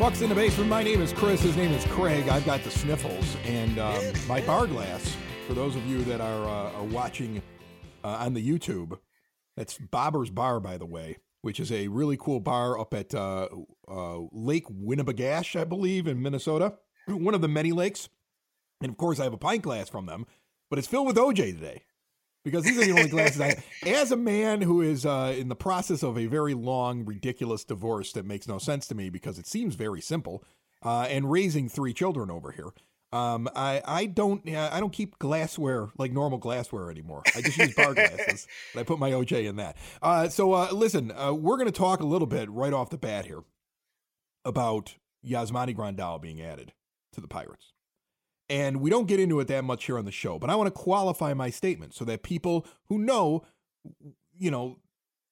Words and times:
Bucs 0.00 0.22
in 0.22 0.30
the 0.30 0.34
Basement. 0.34 0.70
My 0.70 0.82
name 0.82 1.02
is 1.02 1.12
Chris. 1.12 1.42
His 1.42 1.58
name 1.58 1.72
is 1.72 1.84
Craig. 1.84 2.26
I've 2.26 2.46
got 2.46 2.62
the 2.64 2.70
sniffles, 2.70 3.36
and 3.44 3.78
um, 3.78 4.02
my 4.26 4.40
bar 4.40 4.66
glass. 4.66 5.14
For 5.46 5.52
those 5.52 5.76
of 5.76 5.86
you 5.86 6.02
that 6.04 6.22
are 6.22 6.44
uh, 6.48 6.72
are 6.72 6.84
watching 6.84 7.42
uh, 8.02 8.16
on 8.18 8.32
the 8.32 8.40
YouTube, 8.40 8.98
that's 9.58 9.76
Bobber's 9.76 10.30
Bar, 10.30 10.58
by 10.58 10.78
the 10.78 10.86
way, 10.86 11.18
which 11.42 11.60
is 11.60 11.70
a 11.70 11.88
really 11.88 12.16
cool 12.16 12.40
bar 12.40 12.80
up 12.80 12.94
at 12.94 13.14
uh, 13.14 13.48
uh, 13.88 14.20
Lake 14.32 14.68
Winnebagash, 14.70 15.60
I 15.60 15.64
believe, 15.64 16.06
in 16.06 16.22
Minnesota, 16.22 16.78
one 17.06 17.34
of 17.34 17.42
the 17.42 17.48
many 17.48 17.70
lakes. 17.70 18.08
And 18.80 18.88
of 18.88 18.96
course, 18.96 19.20
I 19.20 19.24
have 19.24 19.34
a 19.34 19.36
pint 19.36 19.60
glass 19.60 19.90
from 19.90 20.06
them, 20.06 20.24
but 20.70 20.78
it's 20.78 20.88
filled 20.88 21.08
with 21.08 21.16
OJ 21.16 21.52
today 21.52 21.82
because 22.44 22.64
these 22.64 22.78
are 22.78 22.84
the 22.84 22.92
only 22.92 23.08
glasses 23.08 23.40
I. 23.40 23.48
have. 23.48 23.64
As 23.86 24.12
a 24.12 24.16
man 24.16 24.62
who 24.62 24.80
is 24.80 25.04
uh, 25.04 25.34
in 25.36 25.48
the 25.48 25.56
process 25.56 26.02
of 26.02 26.18
a 26.18 26.26
very 26.26 26.54
long, 26.54 27.04
ridiculous 27.04 27.64
divorce 27.64 28.12
that 28.12 28.24
makes 28.24 28.48
no 28.48 28.58
sense 28.58 28.86
to 28.88 28.94
me 28.94 29.10
because 29.10 29.38
it 29.38 29.46
seems 29.46 29.74
very 29.74 30.00
simple, 30.00 30.44
uh, 30.82 31.06
and 31.08 31.30
raising 31.30 31.68
three 31.68 31.92
children 31.92 32.30
over 32.30 32.52
here, 32.52 32.72
um, 33.12 33.48
I 33.56 33.82
I 33.84 34.06
don't 34.06 34.48
uh, 34.48 34.70
I 34.72 34.80
don't 34.80 34.92
keep 34.92 35.18
glassware 35.18 35.88
like 35.98 36.12
normal 36.12 36.38
glassware 36.38 36.90
anymore. 36.90 37.22
I 37.34 37.40
just 37.40 37.58
use 37.58 37.74
bar 37.74 37.94
glasses. 37.94 38.46
And 38.72 38.80
I 38.80 38.84
put 38.84 38.98
my 38.98 39.10
OJ 39.10 39.48
in 39.48 39.56
that. 39.56 39.76
Uh, 40.00 40.28
so 40.28 40.52
uh, 40.52 40.68
listen, 40.72 41.12
uh, 41.12 41.32
we're 41.32 41.56
going 41.56 41.66
to 41.66 41.72
talk 41.72 42.00
a 42.00 42.06
little 42.06 42.28
bit 42.28 42.48
right 42.50 42.72
off 42.72 42.90
the 42.90 42.98
bat 42.98 43.26
here 43.26 43.42
about 44.44 44.94
Yasmani 45.26 45.76
Grandal 45.76 46.20
being 46.20 46.40
added 46.40 46.72
to 47.12 47.20
the 47.20 47.28
Pirates. 47.28 47.72
And 48.50 48.80
we 48.80 48.90
don't 48.90 49.06
get 49.06 49.20
into 49.20 49.38
it 49.38 49.46
that 49.46 49.62
much 49.62 49.84
here 49.84 49.96
on 49.96 50.04
the 50.04 50.10
show, 50.10 50.38
but 50.38 50.50
I 50.50 50.56
want 50.56 50.66
to 50.66 50.78
qualify 50.78 51.34
my 51.34 51.50
statement 51.50 51.94
so 51.94 52.04
that 52.04 52.24
people 52.24 52.66
who 52.88 52.98
know, 52.98 53.44
you 54.36 54.50
know, 54.50 54.78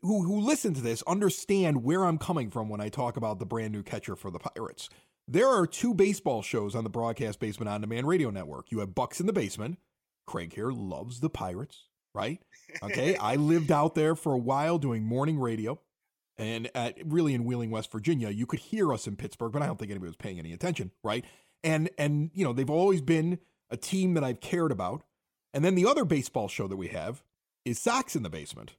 who 0.02 0.22
who 0.22 0.40
listen 0.40 0.72
to 0.74 0.80
this 0.80 1.02
understand 1.06 1.82
where 1.82 2.04
I'm 2.04 2.18
coming 2.18 2.48
from 2.48 2.68
when 2.68 2.80
I 2.80 2.88
talk 2.88 3.16
about 3.16 3.40
the 3.40 3.46
brand 3.46 3.72
new 3.72 3.82
catcher 3.82 4.14
for 4.14 4.30
the 4.30 4.38
Pirates. 4.38 4.88
There 5.26 5.48
are 5.48 5.66
two 5.66 5.92
baseball 5.92 6.42
shows 6.42 6.74
on 6.74 6.84
the 6.84 6.90
Broadcast 6.90 7.40
Basement 7.40 7.68
On 7.68 7.80
Demand 7.80 8.06
Radio 8.06 8.30
Network. 8.30 8.70
You 8.70 8.78
have 8.78 8.90
Bucs 8.90 9.20
in 9.20 9.26
the 9.26 9.32
Basement. 9.32 9.78
Craig 10.26 10.54
here 10.54 10.70
loves 10.70 11.20
the 11.20 11.28
Pirates, 11.28 11.88
right? 12.14 12.40
Okay, 12.82 13.16
I 13.16 13.34
lived 13.36 13.72
out 13.72 13.94
there 13.94 14.14
for 14.14 14.32
a 14.32 14.38
while 14.38 14.78
doing 14.78 15.04
morning 15.04 15.38
radio, 15.38 15.80
and 16.36 16.70
at, 16.74 16.96
really 17.04 17.34
in 17.34 17.44
Wheeling, 17.44 17.70
West 17.70 17.90
Virginia, 17.90 18.30
you 18.30 18.46
could 18.46 18.60
hear 18.60 18.92
us 18.92 19.06
in 19.06 19.16
Pittsburgh, 19.16 19.52
but 19.52 19.60
I 19.62 19.66
don't 19.66 19.78
think 19.78 19.90
anybody 19.90 20.08
was 20.08 20.16
paying 20.16 20.38
any 20.38 20.52
attention, 20.52 20.92
right? 21.02 21.24
And 21.64 21.90
and 21.98 22.30
you 22.34 22.44
know 22.44 22.52
they've 22.52 22.70
always 22.70 23.00
been 23.00 23.38
a 23.70 23.76
team 23.76 24.14
that 24.14 24.24
I've 24.24 24.40
cared 24.40 24.72
about. 24.72 25.02
And 25.54 25.64
then 25.64 25.74
the 25.74 25.86
other 25.86 26.04
baseball 26.04 26.48
show 26.48 26.68
that 26.68 26.76
we 26.76 26.88
have 26.88 27.22
is 27.64 27.78
Sox 27.78 28.14
in 28.14 28.22
the 28.22 28.30
Basement, 28.30 28.76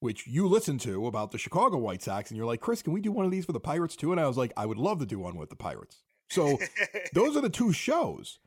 which 0.00 0.26
you 0.26 0.46
listen 0.46 0.78
to 0.78 1.06
about 1.06 1.30
the 1.30 1.38
Chicago 1.38 1.78
White 1.78 2.02
Sox, 2.02 2.30
and 2.30 2.36
you're 2.36 2.46
like, 2.46 2.60
Chris, 2.60 2.82
can 2.82 2.92
we 2.92 3.00
do 3.00 3.12
one 3.12 3.24
of 3.24 3.30
these 3.30 3.44
for 3.44 3.52
the 3.52 3.60
Pirates 3.60 3.96
too? 3.96 4.12
And 4.12 4.20
I 4.20 4.26
was 4.26 4.36
like, 4.36 4.52
I 4.56 4.66
would 4.66 4.78
love 4.78 4.98
to 4.98 5.06
do 5.06 5.18
one 5.18 5.36
with 5.36 5.50
the 5.50 5.56
Pirates. 5.56 6.02
So 6.30 6.58
those 7.12 7.36
are 7.36 7.40
the 7.40 7.48
two 7.48 7.72
shows. 7.72 8.38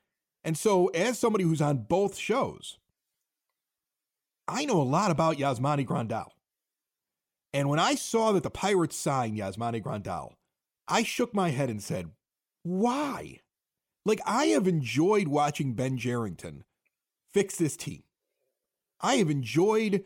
And 0.44 0.58
so 0.58 0.88
as 0.88 1.20
somebody 1.20 1.44
who's 1.44 1.62
on 1.62 1.86
both 1.90 2.18
shows, 2.18 2.78
I 4.48 4.66
know 4.66 4.82
a 4.82 4.84
lot 4.84 5.12
about 5.12 5.38
Yasmani 5.38 5.86
Grandal. 5.86 6.30
And 7.54 7.70
when 7.70 7.80
I 7.80 7.96
saw 7.96 8.32
that 8.32 8.44
the 8.44 8.50
Pirates 8.50 8.96
signed 8.96 9.38
Yasmani 9.38 9.84
Grandal, 9.84 10.34
I 10.88 11.04
shook 11.04 11.34
my 11.34 11.50
head 11.50 11.70
and 11.70 11.82
said, 11.82 12.10
why? 12.64 13.40
Like, 14.06 14.20
I 14.26 14.46
have 14.48 14.68
enjoyed 14.68 15.28
watching 15.28 15.74
Ben 15.74 15.98
Cherington 15.98 16.64
fix 17.34 17.56
this 17.56 17.78
team. 17.78 18.04
I 19.00 19.16
have 19.16 19.30
enjoyed 19.30 20.06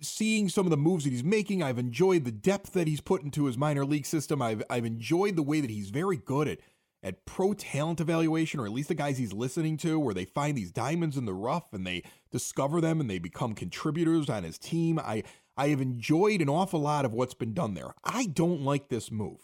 seeing 0.00 0.48
some 0.48 0.66
of 0.66 0.70
the 0.70 0.76
moves 0.76 1.04
that 1.04 1.10
he's 1.10 1.24
making. 1.24 1.62
I've 1.62 1.78
enjoyed 1.78 2.24
the 2.24 2.32
depth 2.32 2.72
that 2.72 2.86
he's 2.86 3.00
put 3.00 3.22
into 3.22 3.46
his 3.46 3.58
minor 3.58 3.84
league 3.84 4.06
system. 4.06 4.40
I've, 4.40 4.62
I've 4.70 4.84
enjoyed 4.84 5.36
the 5.36 5.42
way 5.42 5.60
that 5.60 5.70
he's 5.70 5.90
very 5.90 6.16
good 6.16 6.46
at, 6.48 6.58
at 7.02 7.24
pro 7.26 7.52
talent 7.52 8.00
evaluation, 8.00 8.60
or 8.60 8.66
at 8.66 8.72
least 8.72 8.88
the 8.88 8.94
guys 8.94 9.18
he's 9.18 9.32
listening 9.32 9.76
to, 9.78 9.98
where 9.98 10.14
they 10.14 10.24
find 10.24 10.56
these 10.56 10.70
diamonds 10.70 11.16
in 11.16 11.24
the 11.24 11.34
rough 11.34 11.72
and 11.72 11.86
they 11.86 12.04
discover 12.30 12.80
them 12.80 13.00
and 13.00 13.10
they 13.10 13.18
become 13.18 13.54
contributors 13.54 14.28
on 14.28 14.44
his 14.44 14.58
team. 14.58 14.98
I, 15.00 15.24
I 15.56 15.68
have 15.68 15.80
enjoyed 15.80 16.40
an 16.40 16.48
awful 16.48 16.80
lot 16.80 17.04
of 17.04 17.12
what's 17.12 17.34
been 17.34 17.54
done 17.54 17.74
there. 17.74 17.94
I 18.04 18.26
don't 18.26 18.62
like 18.62 18.88
this 18.88 19.10
move. 19.10 19.40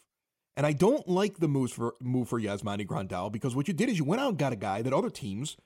And 0.59 0.67
I 0.67 0.73
don't 0.73 1.09
like 1.09 1.39
the 1.39 1.47
moves 1.47 1.73
for 1.73 1.95
move 2.01 2.29
for 2.29 2.41
Yasmani 2.41 2.85
Grandal 2.85 3.31
because 3.31 3.55
what 3.55 3.69
you 3.69 3.75
did 3.75 3.89
is 3.89 3.97
you 3.97 4.05
went 4.05 4.21
out 4.21 4.31
and 4.31 4.39
got 4.39 4.53
a 4.53 4.57
guy 4.57 4.83
that 4.83 4.93
other 4.93 5.09
teams 5.09 5.57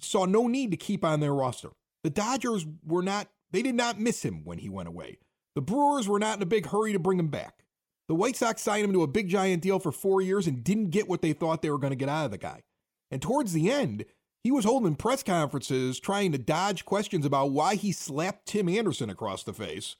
saw 0.00 0.24
no 0.24 0.46
need 0.46 0.70
to 0.70 0.78
keep 0.78 1.04
on 1.04 1.20
their 1.20 1.34
roster. 1.34 1.72
The 2.02 2.08
Dodgers 2.08 2.66
were 2.82 3.02
not 3.02 3.28
they 3.50 3.60
did 3.60 3.74
not 3.74 4.00
miss 4.00 4.24
him 4.24 4.42
when 4.42 4.56
he 4.56 4.70
went 4.70 4.88
away. 4.88 5.18
The 5.54 5.60
Brewers 5.60 6.08
were 6.08 6.18
not 6.18 6.38
in 6.38 6.42
a 6.42 6.46
big 6.46 6.64
hurry 6.64 6.94
to 6.94 6.98
bring 6.98 7.18
him 7.18 7.28
back. 7.28 7.64
The 8.08 8.14
White 8.14 8.36
Sox 8.36 8.62
signed 8.62 8.86
him 8.86 8.94
to 8.94 9.02
a 9.02 9.06
big 9.06 9.28
giant 9.28 9.62
deal 9.62 9.78
for 9.78 9.92
4 9.92 10.22
years 10.22 10.46
and 10.46 10.64
didn't 10.64 10.90
get 10.90 11.10
what 11.10 11.20
they 11.20 11.34
thought 11.34 11.60
they 11.60 11.70
were 11.70 11.78
going 11.78 11.90
to 11.90 11.96
get 11.96 12.08
out 12.08 12.24
of 12.24 12.30
the 12.30 12.38
guy. 12.38 12.62
And 13.10 13.20
towards 13.20 13.52
the 13.52 13.70
end, 13.70 14.06
he 14.42 14.50
was 14.50 14.64
holding 14.64 14.94
press 14.94 15.22
conferences 15.22 16.00
trying 16.00 16.32
to 16.32 16.38
dodge 16.38 16.86
questions 16.86 17.26
about 17.26 17.50
why 17.50 17.74
he 17.74 17.92
slapped 17.92 18.46
Tim 18.46 18.68
Anderson 18.68 19.10
across 19.10 19.44
the 19.44 19.52
face 19.52 19.96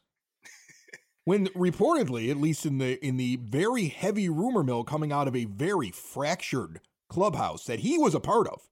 when 1.26 1.48
reportedly, 1.48 2.30
at 2.30 2.36
least 2.36 2.64
in 2.64 2.78
the 2.78 3.04
in 3.04 3.16
the 3.16 3.36
very 3.36 3.88
heavy 3.88 4.28
rumor 4.28 4.62
mill 4.62 4.84
coming 4.84 5.12
out 5.12 5.26
of 5.28 5.34
a 5.34 5.44
very 5.44 5.90
fractured 5.90 6.80
clubhouse 7.08 7.64
that 7.64 7.80
he 7.80 7.98
was 7.98 8.14
a 8.14 8.20
part 8.20 8.46
of, 8.46 8.62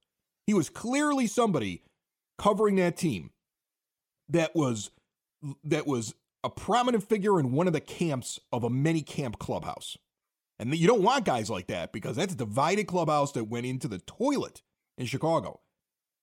he 0.47 0.55
was 0.55 0.71
clearly 0.71 1.27
somebody 1.27 1.83
covering 2.39 2.77
that 2.77 2.97
team 2.97 3.31
that 4.29 4.55
was 4.55 4.93
that 5.65 5.87
was 5.87 6.15
a 6.45 6.49
prominent 6.49 7.03
figure 7.03 7.41
in 7.41 7.51
one 7.51 7.67
of 7.67 7.73
the 7.73 7.81
camps 7.81 8.39
of 8.53 8.63
a 8.63 8.71
many 8.71 9.03
camp 9.03 9.39
clubhouse. 9.41 9.99
And 10.61 10.73
you 10.77 10.87
don't 10.87 11.03
want 11.03 11.25
guys 11.25 11.51
like 11.51 11.67
that 11.67 11.93
because 11.93 12.15
that's 12.15 12.35
a 12.35 12.37
divided 12.37 12.87
clubhouse 12.87 13.33
that 13.33 13.45
went 13.45 13.67
into 13.67 13.89
the 13.89 13.99
toilet 13.99 14.63
in 14.97 15.07
Chicago. 15.07 15.61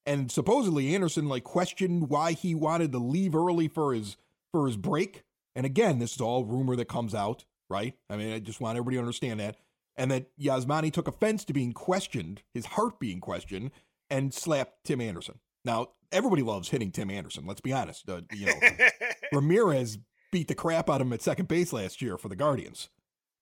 And 0.06 0.32
supposedly 0.32 0.96
Anderson 0.96 1.28
like 1.28 1.44
questioned 1.44 2.08
why 2.10 2.32
he 2.32 2.56
wanted 2.56 2.94
to 2.94 3.00
leave 3.00 3.36
early 3.36 3.68
for 3.68 3.94
his 3.94 4.16
for 4.54 4.66
his 4.68 4.78
break 4.78 5.26
and 5.56 5.66
again, 5.66 6.00
this 6.00 6.16
is 6.16 6.22
all 6.22 6.46
rumor 6.46 6.76
that 6.76 6.88
comes 6.88 7.14
out, 7.14 7.46
right? 7.70 7.94
I 8.10 8.18
mean, 8.18 8.34
I 8.34 8.40
just 8.40 8.62
want 8.62 8.78
everybody 8.78 8.98
to 8.98 9.02
understand 9.02 9.40
that. 9.40 9.58
And 9.96 10.10
that 10.12 10.36
Yasmani 10.38 10.92
took 10.92 11.08
offense 11.08 11.44
to 11.46 11.54
being 11.54 11.74
questioned, 11.74 12.44
his 12.54 12.66
heart 12.66 13.00
being 13.00 13.20
questioned, 13.20 13.72
and 14.10 14.34
slapped 14.34 14.86
Tim 14.86 15.02
Anderson. 15.02 15.40
Now, 15.66 15.90
everybody 16.12 16.42
loves 16.42 16.70
hitting 16.70 16.92
Tim 16.92 17.12
Anderson. 17.12 17.46
Let's 17.46 17.62
be 17.62 17.74
honest. 17.74 18.10
Uh, 18.10 18.22
you 18.32 18.48
know, 18.48 18.54
Ramirez 19.34 19.98
beat 20.32 20.48
the 20.48 20.56
crap 20.56 20.90
out 20.90 21.02
of 21.02 21.08
him 21.08 21.14
at 21.14 21.22
second 21.22 21.48
base 21.48 21.74
last 21.74 22.02
year 22.02 22.18
for 22.18 22.30
the 22.30 22.36
Guardians. 22.36 22.90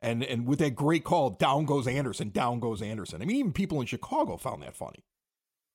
And 0.02 0.24
and 0.24 0.48
with 0.48 0.60
that 0.60 0.76
great 0.76 1.04
call, 1.04 1.32
down 1.32 1.66
goes 1.66 1.88
Anderson, 1.88 2.30
down 2.30 2.60
goes 2.60 2.82
Anderson. 2.82 3.22
I 3.22 3.26
mean, 3.26 3.36
even 3.36 3.52
people 3.52 3.82
in 3.82 3.88
Chicago 3.88 4.38
found 4.38 4.64
that 4.64 4.76
funny. 4.76 5.04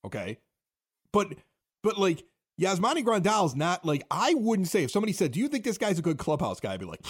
Okay. 0.04 0.38
But 1.12 1.34
but 1.82 1.98
like 1.98 2.24
Yasmani 2.60 3.04
Grandal 3.04 3.46
is 3.46 3.56
not 3.56 3.84
like 3.84 4.04
I 4.10 4.34
wouldn't 4.34 4.68
say 4.68 4.84
if 4.84 4.90
somebody 4.90 5.12
said, 5.12 5.32
"Do 5.32 5.40
you 5.40 5.48
think 5.48 5.64
this 5.64 5.78
guy's 5.78 5.98
a 5.98 6.02
good 6.02 6.18
clubhouse 6.18 6.60
guy?" 6.60 6.74
I'd 6.74 6.80
be 6.80 6.86
like, 6.86 7.00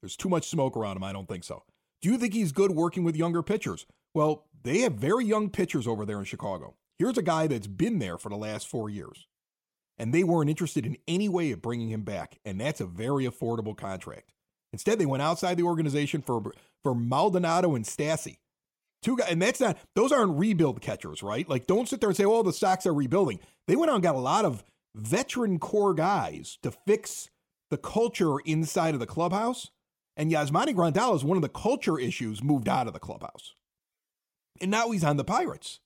"There's 0.00 0.16
too 0.16 0.28
much 0.28 0.48
smoke 0.48 0.76
around 0.76 0.96
him. 0.96 1.04
I 1.04 1.12
don't 1.12 1.28
think 1.28 1.44
so." 1.44 1.62
Do 2.02 2.10
you 2.10 2.18
think 2.18 2.34
he's 2.34 2.52
good 2.52 2.72
working 2.72 3.04
with 3.04 3.16
younger 3.16 3.42
pitchers? 3.42 3.86
Well, 4.14 4.46
they 4.62 4.78
have 4.80 4.94
very 4.94 5.24
young 5.24 5.50
pitchers 5.50 5.86
over 5.86 6.04
there 6.04 6.18
in 6.18 6.24
Chicago. 6.24 6.74
Here's 6.98 7.18
a 7.18 7.22
guy 7.22 7.46
that's 7.46 7.66
been 7.68 8.00
there 8.00 8.18
for 8.18 8.28
the 8.28 8.36
last 8.36 8.66
four 8.66 8.90
years, 8.90 9.26
and 9.98 10.12
they 10.12 10.24
weren't 10.24 10.50
interested 10.50 10.84
in 10.84 10.96
any 11.06 11.28
way 11.28 11.52
of 11.52 11.62
bringing 11.62 11.90
him 11.90 12.02
back. 12.02 12.38
And 12.44 12.60
that's 12.60 12.80
a 12.80 12.86
very 12.86 13.24
affordable 13.24 13.76
contract. 13.76 14.32
Instead, 14.72 14.98
they 14.98 15.06
went 15.06 15.22
outside 15.22 15.56
the 15.56 15.62
organization 15.62 16.22
for 16.22 16.52
for 16.82 16.94
Maldonado 16.94 17.74
and 17.76 17.84
Stassi. 17.84 18.38
Two 19.02 19.16
guys, 19.16 19.30
and 19.30 19.40
that's 19.40 19.60
not 19.60 19.78
those 19.94 20.10
aren't 20.10 20.38
rebuild 20.38 20.80
catchers, 20.80 21.22
right? 21.22 21.48
Like, 21.48 21.68
don't 21.68 21.88
sit 21.88 22.00
there 22.00 22.08
and 22.08 22.16
say, 22.16 22.24
"Oh, 22.24 22.42
the 22.42 22.52
Sox 22.52 22.84
are 22.84 22.94
rebuilding." 22.94 23.38
They 23.68 23.76
went 23.76 23.90
out 23.90 23.94
and 23.94 24.02
got 24.02 24.16
a 24.16 24.18
lot 24.18 24.44
of 24.44 24.64
veteran 24.94 25.58
core 25.58 25.94
guys 25.94 26.58
to 26.62 26.70
fix 26.70 27.30
the 27.70 27.78
culture 27.78 28.38
inside 28.40 28.94
of 28.94 29.00
the 29.00 29.06
clubhouse. 29.06 29.70
And 30.16 30.32
Yasmani 30.32 30.74
Grandal 30.74 31.14
is 31.14 31.24
one 31.24 31.36
of 31.36 31.42
the 31.42 31.48
culture 31.48 31.98
issues 31.98 32.42
moved 32.42 32.68
out 32.68 32.86
of 32.86 32.92
the 32.92 32.98
clubhouse. 32.98 33.54
And 34.60 34.70
now 34.70 34.90
he's 34.90 35.04
on 35.04 35.16
the 35.16 35.24
Pirates. 35.24 35.80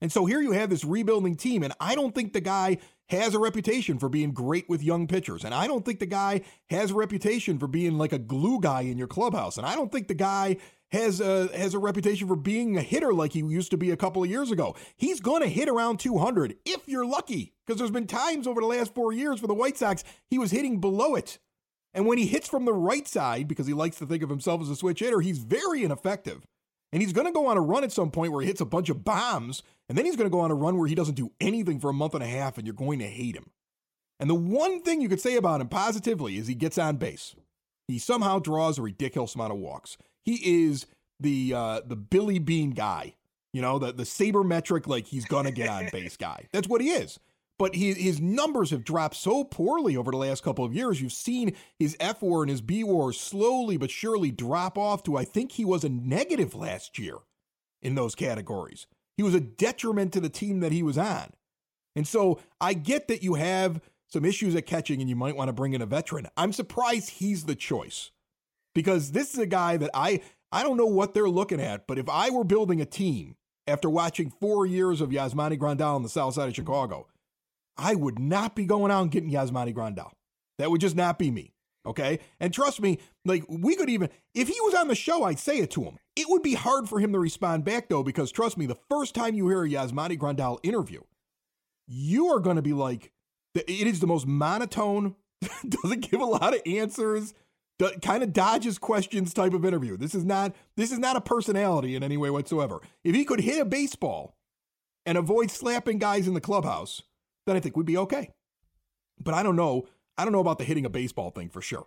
And 0.00 0.10
so 0.10 0.26
here 0.26 0.40
you 0.40 0.50
have 0.50 0.68
this 0.68 0.84
rebuilding 0.84 1.36
team, 1.36 1.62
and 1.62 1.72
I 1.78 1.94
don't 1.94 2.12
think 2.12 2.32
the 2.32 2.40
guy 2.40 2.78
has 3.08 3.34
a 3.34 3.38
reputation 3.38 4.00
for 4.00 4.08
being 4.08 4.32
great 4.32 4.68
with 4.68 4.82
young 4.82 5.06
pitchers. 5.06 5.44
And 5.44 5.54
I 5.54 5.68
don't 5.68 5.84
think 5.84 6.00
the 6.00 6.06
guy 6.06 6.40
has 6.70 6.90
a 6.90 6.94
reputation 6.94 7.60
for 7.60 7.68
being 7.68 7.98
like 7.98 8.12
a 8.12 8.18
glue 8.18 8.58
guy 8.60 8.80
in 8.80 8.98
your 8.98 9.06
clubhouse. 9.06 9.58
And 9.58 9.66
I 9.66 9.76
don't 9.76 9.92
think 9.92 10.08
the 10.08 10.14
guy 10.14 10.56
has 10.92 11.20
a 11.20 11.48
has 11.56 11.74
a 11.74 11.78
reputation 11.78 12.28
for 12.28 12.36
being 12.36 12.76
a 12.76 12.82
hitter 12.82 13.14
like 13.14 13.32
he 13.32 13.40
used 13.40 13.70
to 13.70 13.78
be 13.78 13.90
a 13.90 13.96
couple 13.96 14.22
of 14.22 14.30
years 14.30 14.50
ago. 14.50 14.76
He's 14.96 15.20
going 15.20 15.42
to 15.42 15.48
hit 15.48 15.68
around 15.68 15.98
200 15.98 16.56
if 16.64 16.86
you're 16.86 17.06
lucky, 17.06 17.54
because 17.66 17.78
there's 17.78 17.90
been 17.90 18.06
times 18.06 18.46
over 18.46 18.60
the 18.60 18.66
last 18.66 18.94
four 18.94 19.12
years 19.12 19.40
for 19.40 19.46
the 19.46 19.54
White 19.54 19.78
Sox 19.78 20.04
he 20.28 20.38
was 20.38 20.50
hitting 20.50 20.80
below 20.80 21.14
it. 21.14 21.38
And 21.94 22.06
when 22.06 22.18
he 22.18 22.26
hits 22.26 22.48
from 22.48 22.64
the 22.64 22.72
right 22.72 23.06
side, 23.06 23.48
because 23.48 23.66
he 23.66 23.74
likes 23.74 23.96
to 23.98 24.06
think 24.06 24.22
of 24.22 24.30
himself 24.30 24.62
as 24.62 24.70
a 24.70 24.76
switch 24.76 25.00
hitter, 25.00 25.20
he's 25.20 25.38
very 25.38 25.82
ineffective. 25.82 26.46
And 26.90 27.02
he's 27.02 27.12
going 27.12 27.26
to 27.26 27.32
go 27.32 27.46
on 27.46 27.56
a 27.56 27.62
run 27.62 27.84
at 27.84 27.92
some 27.92 28.10
point 28.10 28.32
where 28.32 28.42
he 28.42 28.46
hits 28.46 28.60
a 28.60 28.66
bunch 28.66 28.88
of 28.90 29.04
bombs, 29.04 29.62
and 29.88 29.96
then 29.96 30.04
he's 30.04 30.16
going 30.16 30.28
to 30.28 30.34
go 30.34 30.40
on 30.40 30.50
a 30.50 30.54
run 30.54 30.78
where 30.78 30.88
he 30.88 30.94
doesn't 30.94 31.14
do 31.14 31.32
anything 31.40 31.80
for 31.80 31.90
a 31.90 31.94
month 31.94 32.14
and 32.14 32.22
a 32.22 32.26
half, 32.26 32.56
and 32.56 32.66
you're 32.66 32.74
going 32.74 32.98
to 32.98 33.06
hate 33.06 33.36
him. 33.36 33.50
And 34.20 34.28
the 34.28 34.34
one 34.34 34.82
thing 34.82 35.00
you 35.00 35.08
could 35.08 35.20
say 35.20 35.36
about 35.36 35.60
him 35.60 35.68
positively 35.68 36.36
is 36.36 36.46
he 36.46 36.54
gets 36.54 36.78
on 36.78 36.96
base. 36.96 37.34
He 37.88 37.98
somehow 37.98 38.38
draws 38.38 38.78
a 38.78 38.82
ridiculous 38.82 39.34
amount 39.34 39.52
of 39.52 39.58
walks. 39.58 39.98
He 40.24 40.64
is 40.64 40.86
the 41.20 41.52
uh, 41.54 41.80
the 41.86 41.96
Billy 41.96 42.38
Beane 42.38 42.70
guy, 42.70 43.14
you 43.52 43.62
know, 43.62 43.78
the 43.78 43.92
the 43.92 44.04
sabermetric 44.04 44.86
like 44.86 45.06
he's 45.06 45.24
gonna 45.24 45.52
get 45.52 45.68
on 45.68 45.88
base 45.92 46.16
guy. 46.16 46.48
That's 46.52 46.68
what 46.68 46.80
he 46.80 46.90
is. 46.90 47.18
But 47.58 47.76
he, 47.76 47.92
his 47.92 48.20
numbers 48.20 48.70
have 48.70 48.82
dropped 48.82 49.14
so 49.14 49.44
poorly 49.44 49.96
over 49.96 50.10
the 50.10 50.16
last 50.16 50.42
couple 50.42 50.64
of 50.64 50.74
years. 50.74 51.00
You've 51.00 51.12
seen 51.12 51.54
his 51.78 51.96
fWAR 51.98 52.42
and 52.42 52.50
his 52.50 52.62
bWAR 52.62 53.14
slowly 53.14 53.76
but 53.76 53.90
surely 53.90 54.32
drop 54.32 54.76
off 54.76 55.04
to 55.04 55.16
I 55.16 55.24
think 55.24 55.52
he 55.52 55.64
was 55.64 55.84
a 55.84 55.88
negative 55.88 56.54
last 56.54 56.98
year 56.98 57.18
in 57.80 57.94
those 57.94 58.14
categories. 58.14 58.86
He 59.16 59.22
was 59.22 59.34
a 59.34 59.40
detriment 59.40 60.12
to 60.14 60.20
the 60.20 60.28
team 60.28 60.60
that 60.60 60.72
he 60.72 60.82
was 60.82 60.96
on. 60.96 61.32
And 61.94 62.08
so 62.08 62.40
I 62.60 62.74
get 62.74 63.08
that 63.08 63.22
you 63.22 63.34
have 63.34 63.80
some 64.08 64.24
issues 64.24 64.54
at 64.54 64.66
catching 64.66 65.00
and 65.00 65.08
you 65.08 65.16
might 65.16 65.36
want 65.36 65.48
to 65.48 65.52
bring 65.52 65.74
in 65.74 65.82
a 65.82 65.86
veteran. 65.86 66.28
I'm 66.36 66.52
surprised 66.52 67.10
he's 67.10 67.44
the 67.44 67.54
choice 67.54 68.10
because 68.74 69.12
this 69.12 69.32
is 69.32 69.38
a 69.38 69.46
guy 69.46 69.76
that 69.76 69.90
I 69.94 70.20
I 70.50 70.62
don't 70.62 70.76
know 70.76 70.86
what 70.86 71.14
they're 71.14 71.28
looking 71.28 71.60
at, 71.60 71.86
but 71.86 71.98
if 71.98 72.08
I 72.08 72.30
were 72.30 72.44
building 72.44 72.80
a 72.80 72.86
team 72.86 73.36
after 73.66 73.88
watching 73.88 74.30
four 74.30 74.66
years 74.66 75.00
of 75.00 75.10
Yasmani 75.10 75.58
Grandal 75.58 75.94
on 75.94 76.02
the 76.02 76.08
south 76.08 76.34
side 76.34 76.48
of 76.48 76.54
mm-hmm. 76.54 76.62
Chicago, 76.62 77.06
I 77.76 77.94
would 77.94 78.18
not 78.18 78.54
be 78.54 78.66
going 78.66 78.92
out 78.92 79.02
and 79.02 79.10
getting 79.10 79.30
Yasmani 79.30 79.74
Grandal. 79.74 80.10
That 80.58 80.70
would 80.70 80.80
just 80.80 80.96
not 80.96 81.18
be 81.18 81.30
me. 81.30 81.54
Okay. 81.84 82.20
And 82.38 82.54
trust 82.54 82.80
me, 82.80 82.98
like 83.24 83.44
we 83.48 83.74
could 83.74 83.90
even, 83.90 84.08
if 84.34 84.48
he 84.48 84.60
was 84.60 84.74
on 84.74 84.88
the 84.88 84.94
show, 84.94 85.24
I'd 85.24 85.38
say 85.38 85.58
it 85.58 85.70
to 85.72 85.82
him. 85.82 85.98
It 86.14 86.26
would 86.28 86.42
be 86.42 86.54
hard 86.54 86.88
for 86.88 87.00
him 87.00 87.12
to 87.12 87.18
respond 87.18 87.64
back 87.64 87.88
though, 87.88 88.02
because 88.02 88.30
trust 88.30 88.56
me, 88.56 88.66
the 88.66 88.78
first 88.88 89.14
time 89.14 89.34
you 89.34 89.48
hear 89.48 89.64
a 89.64 89.68
Yasmani 89.68 90.18
Grandal 90.18 90.60
interview, 90.62 91.00
you 91.88 92.28
are 92.28 92.40
going 92.40 92.56
to 92.56 92.62
be 92.62 92.72
like, 92.72 93.10
it 93.54 93.86
is 93.86 94.00
the 94.00 94.06
most 94.06 94.26
monotone, 94.26 95.16
doesn't 95.68 96.10
give 96.10 96.20
a 96.20 96.24
lot 96.24 96.54
of 96.54 96.62
answers, 96.66 97.34
kind 98.02 98.22
of 98.22 98.32
dodges 98.32 98.78
questions 98.78 99.34
type 99.34 99.54
of 99.54 99.64
interview. 99.64 99.96
This 99.96 100.14
is 100.14 100.24
not 100.24 100.54
this 100.76 100.92
is 100.92 100.98
not 100.98 101.16
a 101.16 101.20
personality 101.20 101.96
in 101.96 102.02
any 102.02 102.16
way 102.16 102.30
whatsoever. 102.30 102.80
If 103.04 103.14
he 103.14 103.24
could 103.24 103.40
hit 103.40 103.60
a 103.60 103.64
baseball 103.64 104.36
and 105.06 105.18
avoid 105.18 105.50
slapping 105.50 105.98
guys 105.98 106.28
in 106.28 106.34
the 106.34 106.40
clubhouse, 106.40 107.02
then 107.46 107.56
I 107.56 107.60
think 107.60 107.76
we'd 107.76 107.86
be 107.86 107.96
okay. 107.98 108.30
But 109.18 109.34
I 109.34 109.42
don't 109.42 109.56
know. 109.56 109.86
I 110.16 110.24
don't 110.24 110.32
know 110.32 110.40
about 110.40 110.58
the 110.58 110.64
hitting 110.64 110.84
a 110.84 110.90
baseball 110.90 111.30
thing 111.30 111.48
for 111.48 111.62
sure. 111.62 111.86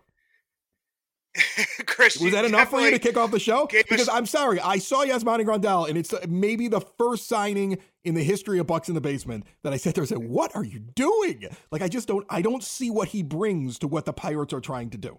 Chris, 1.86 2.18
was 2.18 2.32
that 2.32 2.44
enough 2.44 2.70
for 2.70 2.80
you 2.80 2.90
to 2.90 2.98
kick 2.98 3.16
off 3.16 3.30
the 3.30 3.38
show? 3.38 3.66
Because 3.66 4.08
I'm 4.08 4.26
sorry, 4.26 4.58
I 4.60 4.78
saw 4.78 5.04
Yasmani 5.04 5.44
Grandal, 5.44 5.88
and 5.88 5.98
it's 5.98 6.12
uh, 6.12 6.24
maybe 6.28 6.68
the 6.68 6.80
first 6.80 7.28
signing 7.28 7.78
in 8.04 8.14
the 8.14 8.22
history 8.22 8.58
of 8.58 8.66
Bucs 8.66 8.88
in 8.88 8.94
the 8.94 9.00
Basement 9.00 9.44
that 9.62 9.72
I 9.72 9.76
sat 9.76 9.94
there 9.94 10.02
and 10.02 10.08
said, 10.08 10.18
"What 10.18 10.54
are 10.56 10.64
you 10.64 10.78
doing?" 10.78 11.44
Like 11.70 11.82
I 11.82 11.88
just 11.88 12.08
don't, 12.08 12.26
I 12.30 12.42
don't 12.42 12.62
see 12.62 12.90
what 12.90 13.08
he 13.08 13.22
brings 13.22 13.78
to 13.80 13.88
what 13.88 14.06
the 14.06 14.12
Pirates 14.12 14.52
are 14.54 14.60
trying 14.60 14.90
to 14.90 14.98
do. 14.98 15.18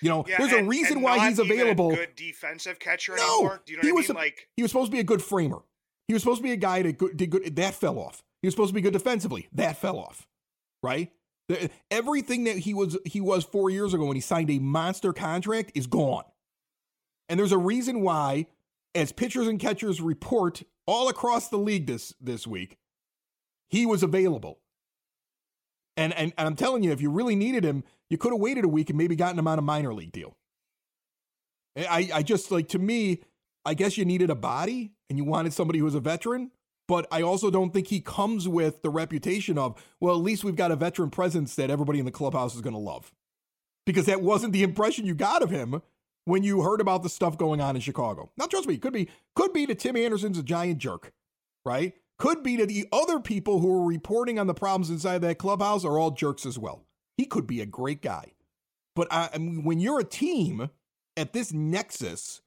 You 0.00 0.08
know, 0.10 0.24
yeah, 0.28 0.38
there's 0.38 0.52
and, 0.52 0.66
a 0.66 0.68
reason 0.68 1.02
why 1.02 1.28
he's 1.28 1.38
available. 1.38 1.94
good 1.94 2.14
defensive 2.16 2.78
catcher 2.78 3.16
no, 3.16 3.22
anymore. 3.22 3.62
Do 3.64 3.72
you 3.72 3.78
know 3.78 3.86
he 3.86 3.92
was 3.92 4.10
I 4.10 4.14
mean? 4.14 4.22
Like 4.22 4.48
he 4.56 4.62
was 4.62 4.70
supposed 4.70 4.90
to 4.90 4.92
be 4.92 5.00
a 5.00 5.04
good 5.04 5.22
framer. 5.22 5.62
He 6.08 6.14
was 6.14 6.22
supposed 6.22 6.38
to 6.38 6.42
be 6.42 6.52
a 6.52 6.56
guy 6.56 6.82
that 6.82 7.16
did 7.16 7.30
good. 7.30 7.56
That 7.56 7.74
fell 7.74 7.98
off. 7.98 8.22
He 8.42 8.46
was 8.46 8.54
supposed 8.54 8.70
to 8.70 8.74
be 8.74 8.80
good 8.80 8.92
defensively. 8.92 9.48
That 9.52 9.76
fell 9.76 9.98
off. 9.98 10.26
Right. 10.82 11.10
The, 11.48 11.70
everything 11.90 12.44
that 12.44 12.58
he 12.58 12.74
was 12.74 12.98
he 13.04 13.20
was 13.20 13.44
four 13.44 13.70
years 13.70 13.94
ago 13.94 14.06
when 14.06 14.16
he 14.16 14.20
signed 14.20 14.50
a 14.50 14.58
monster 14.58 15.12
contract 15.12 15.72
is 15.74 15.86
gone. 15.86 16.24
And 17.28 17.38
there's 17.38 17.52
a 17.52 17.58
reason 17.58 18.00
why, 18.02 18.46
as 18.94 19.12
pitchers 19.12 19.46
and 19.46 19.58
catchers 19.58 20.00
report 20.00 20.62
all 20.86 21.08
across 21.08 21.48
the 21.48 21.56
league 21.56 21.86
this 21.86 22.14
this 22.20 22.46
week, 22.46 22.78
he 23.68 23.86
was 23.86 24.02
available. 24.02 24.60
And, 25.96 26.12
and, 26.14 26.32
and 26.36 26.46
I'm 26.46 26.56
telling 26.56 26.82
you, 26.82 26.92
if 26.92 27.00
you 27.00 27.10
really 27.10 27.36
needed 27.36 27.64
him, 27.64 27.84
you 28.10 28.18
could 28.18 28.32
have 28.32 28.40
waited 28.40 28.64
a 28.64 28.68
week 28.68 28.90
and 28.90 28.98
maybe 28.98 29.16
gotten 29.16 29.38
him 29.38 29.48
on 29.48 29.58
a 29.58 29.62
minor 29.62 29.94
league 29.94 30.12
deal. 30.12 30.36
I, 31.76 32.10
I 32.12 32.22
just 32.22 32.50
like 32.50 32.68
to 32.68 32.78
me, 32.78 33.20
I 33.64 33.74
guess 33.74 33.96
you 33.96 34.04
needed 34.04 34.30
a 34.30 34.34
body 34.34 34.92
and 35.08 35.18
you 35.18 35.24
wanted 35.24 35.52
somebody 35.52 35.78
who 35.78 35.84
was 35.84 35.94
a 35.94 36.00
veteran, 36.00 36.50
but 36.86 37.06
I 37.10 37.22
also 37.22 37.50
don't 37.50 37.72
think 37.72 37.88
he 37.88 38.00
comes 38.00 38.46
with 38.46 38.82
the 38.82 38.90
reputation 38.90 39.58
of, 39.58 39.82
well, 40.00 40.14
at 40.14 40.22
least 40.22 40.44
we've 40.44 40.56
got 40.56 40.70
a 40.70 40.76
veteran 40.76 41.10
presence 41.10 41.54
that 41.56 41.70
everybody 41.70 41.98
in 41.98 42.04
the 42.04 42.10
clubhouse 42.10 42.54
is 42.54 42.60
going 42.60 42.74
to 42.74 42.80
love. 42.80 43.12
Because 43.86 44.06
that 44.06 44.22
wasn't 44.22 44.52
the 44.52 44.62
impression 44.62 45.06
you 45.06 45.14
got 45.14 45.42
of 45.42 45.50
him 45.50 45.82
when 46.24 46.42
you 46.42 46.62
heard 46.62 46.80
about 46.80 47.02
the 47.02 47.08
stuff 47.08 47.36
going 47.36 47.60
on 47.60 47.76
in 47.76 47.82
Chicago. 47.82 48.30
Now, 48.36 48.46
trust 48.46 48.66
me, 48.66 48.78
could 48.78 48.92
be 48.92 49.08
could 49.34 49.52
be 49.52 49.66
that 49.66 49.78
Tim 49.78 49.96
Anderson's 49.96 50.38
a 50.38 50.42
giant 50.42 50.78
jerk, 50.78 51.12
right? 51.64 51.94
Could 52.18 52.42
be 52.42 52.56
that 52.56 52.68
the 52.68 52.86
other 52.92 53.18
people 53.18 53.60
who 53.60 53.72
are 53.72 53.86
reporting 53.86 54.38
on 54.38 54.46
the 54.46 54.54
problems 54.54 54.90
inside 54.90 55.18
that 55.22 55.38
clubhouse 55.38 55.84
are 55.84 55.98
all 55.98 56.12
jerks 56.12 56.46
as 56.46 56.58
well. 56.58 56.84
He 57.16 57.24
could 57.24 57.46
be 57.46 57.60
a 57.60 57.66
great 57.66 58.02
guy. 58.02 58.32
But 58.94 59.08
I, 59.10 59.30
I 59.34 59.38
mean, 59.38 59.64
when 59.64 59.80
you're 59.80 60.00
a 60.00 60.04
team 60.04 60.70
at 61.16 61.32
this 61.32 61.52
nexus 61.52 62.40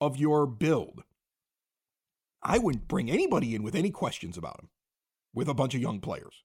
of 0.00 0.16
your 0.16 0.46
build, 0.46 1.04
I 2.42 2.58
wouldn't 2.58 2.88
bring 2.88 3.10
anybody 3.10 3.54
in 3.54 3.62
with 3.62 3.76
any 3.76 3.90
questions 3.90 4.36
about 4.36 4.58
him 4.58 4.68
with 5.32 5.48
a 5.48 5.54
bunch 5.54 5.74
of 5.74 5.80
young 5.80 6.00
players. 6.00 6.42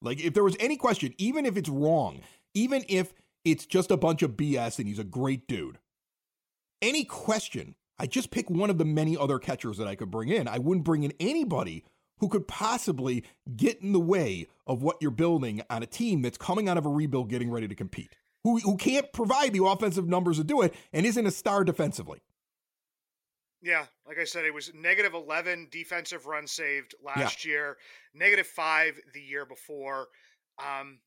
Like, 0.00 0.20
if 0.20 0.34
there 0.34 0.44
was 0.44 0.56
any 0.58 0.76
question, 0.76 1.14
even 1.16 1.46
if 1.46 1.56
it's 1.56 1.68
wrong, 1.68 2.22
even 2.54 2.84
if 2.88 3.14
it's 3.44 3.66
just 3.66 3.92
a 3.92 3.96
bunch 3.96 4.22
of 4.22 4.32
BS 4.32 4.78
and 4.78 4.88
he's 4.88 4.98
a 4.98 5.04
great 5.04 5.46
dude, 5.46 5.78
any 6.80 7.04
question, 7.04 7.76
I 7.98 8.06
just 8.06 8.32
pick 8.32 8.50
one 8.50 8.68
of 8.68 8.78
the 8.78 8.84
many 8.84 9.16
other 9.16 9.38
catchers 9.38 9.78
that 9.78 9.86
I 9.86 9.94
could 9.94 10.10
bring 10.10 10.28
in. 10.28 10.48
I 10.48 10.58
wouldn't 10.58 10.84
bring 10.84 11.04
in 11.04 11.12
anybody 11.20 11.84
who 12.22 12.28
could 12.28 12.46
possibly 12.46 13.24
get 13.56 13.80
in 13.80 13.90
the 13.90 13.98
way 13.98 14.46
of 14.64 14.80
what 14.80 14.96
you're 15.00 15.10
building 15.10 15.60
on 15.68 15.82
a 15.82 15.86
team 15.86 16.22
that's 16.22 16.38
coming 16.38 16.68
out 16.68 16.78
of 16.78 16.86
a 16.86 16.88
rebuild 16.88 17.28
getting 17.28 17.50
ready 17.50 17.66
to 17.66 17.74
compete, 17.74 18.14
who, 18.44 18.60
who 18.60 18.76
can't 18.76 19.12
provide 19.12 19.52
the 19.52 19.64
offensive 19.64 20.06
numbers 20.06 20.36
to 20.36 20.44
do 20.44 20.62
it 20.62 20.72
and 20.92 21.04
isn't 21.04 21.26
a 21.26 21.32
star 21.32 21.64
defensively. 21.64 22.20
Yeah, 23.60 23.86
like 24.06 24.20
I 24.20 24.24
said, 24.24 24.44
it 24.44 24.54
was 24.54 24.70
negative 24.72 25.14
11 25.14 25.66
defensive 25.72 26.26
runs 26.26 26.52
saved 26.52 26.94
last 27.04 27.44
yeah. 27.44 27.50
year, 27.50 27.76
negative 28.14 28.46
five 28.46 29.00
the 29.12 29.20
year 29.20 29.44
before. 29.44 30.06
Um, 30.60 31.00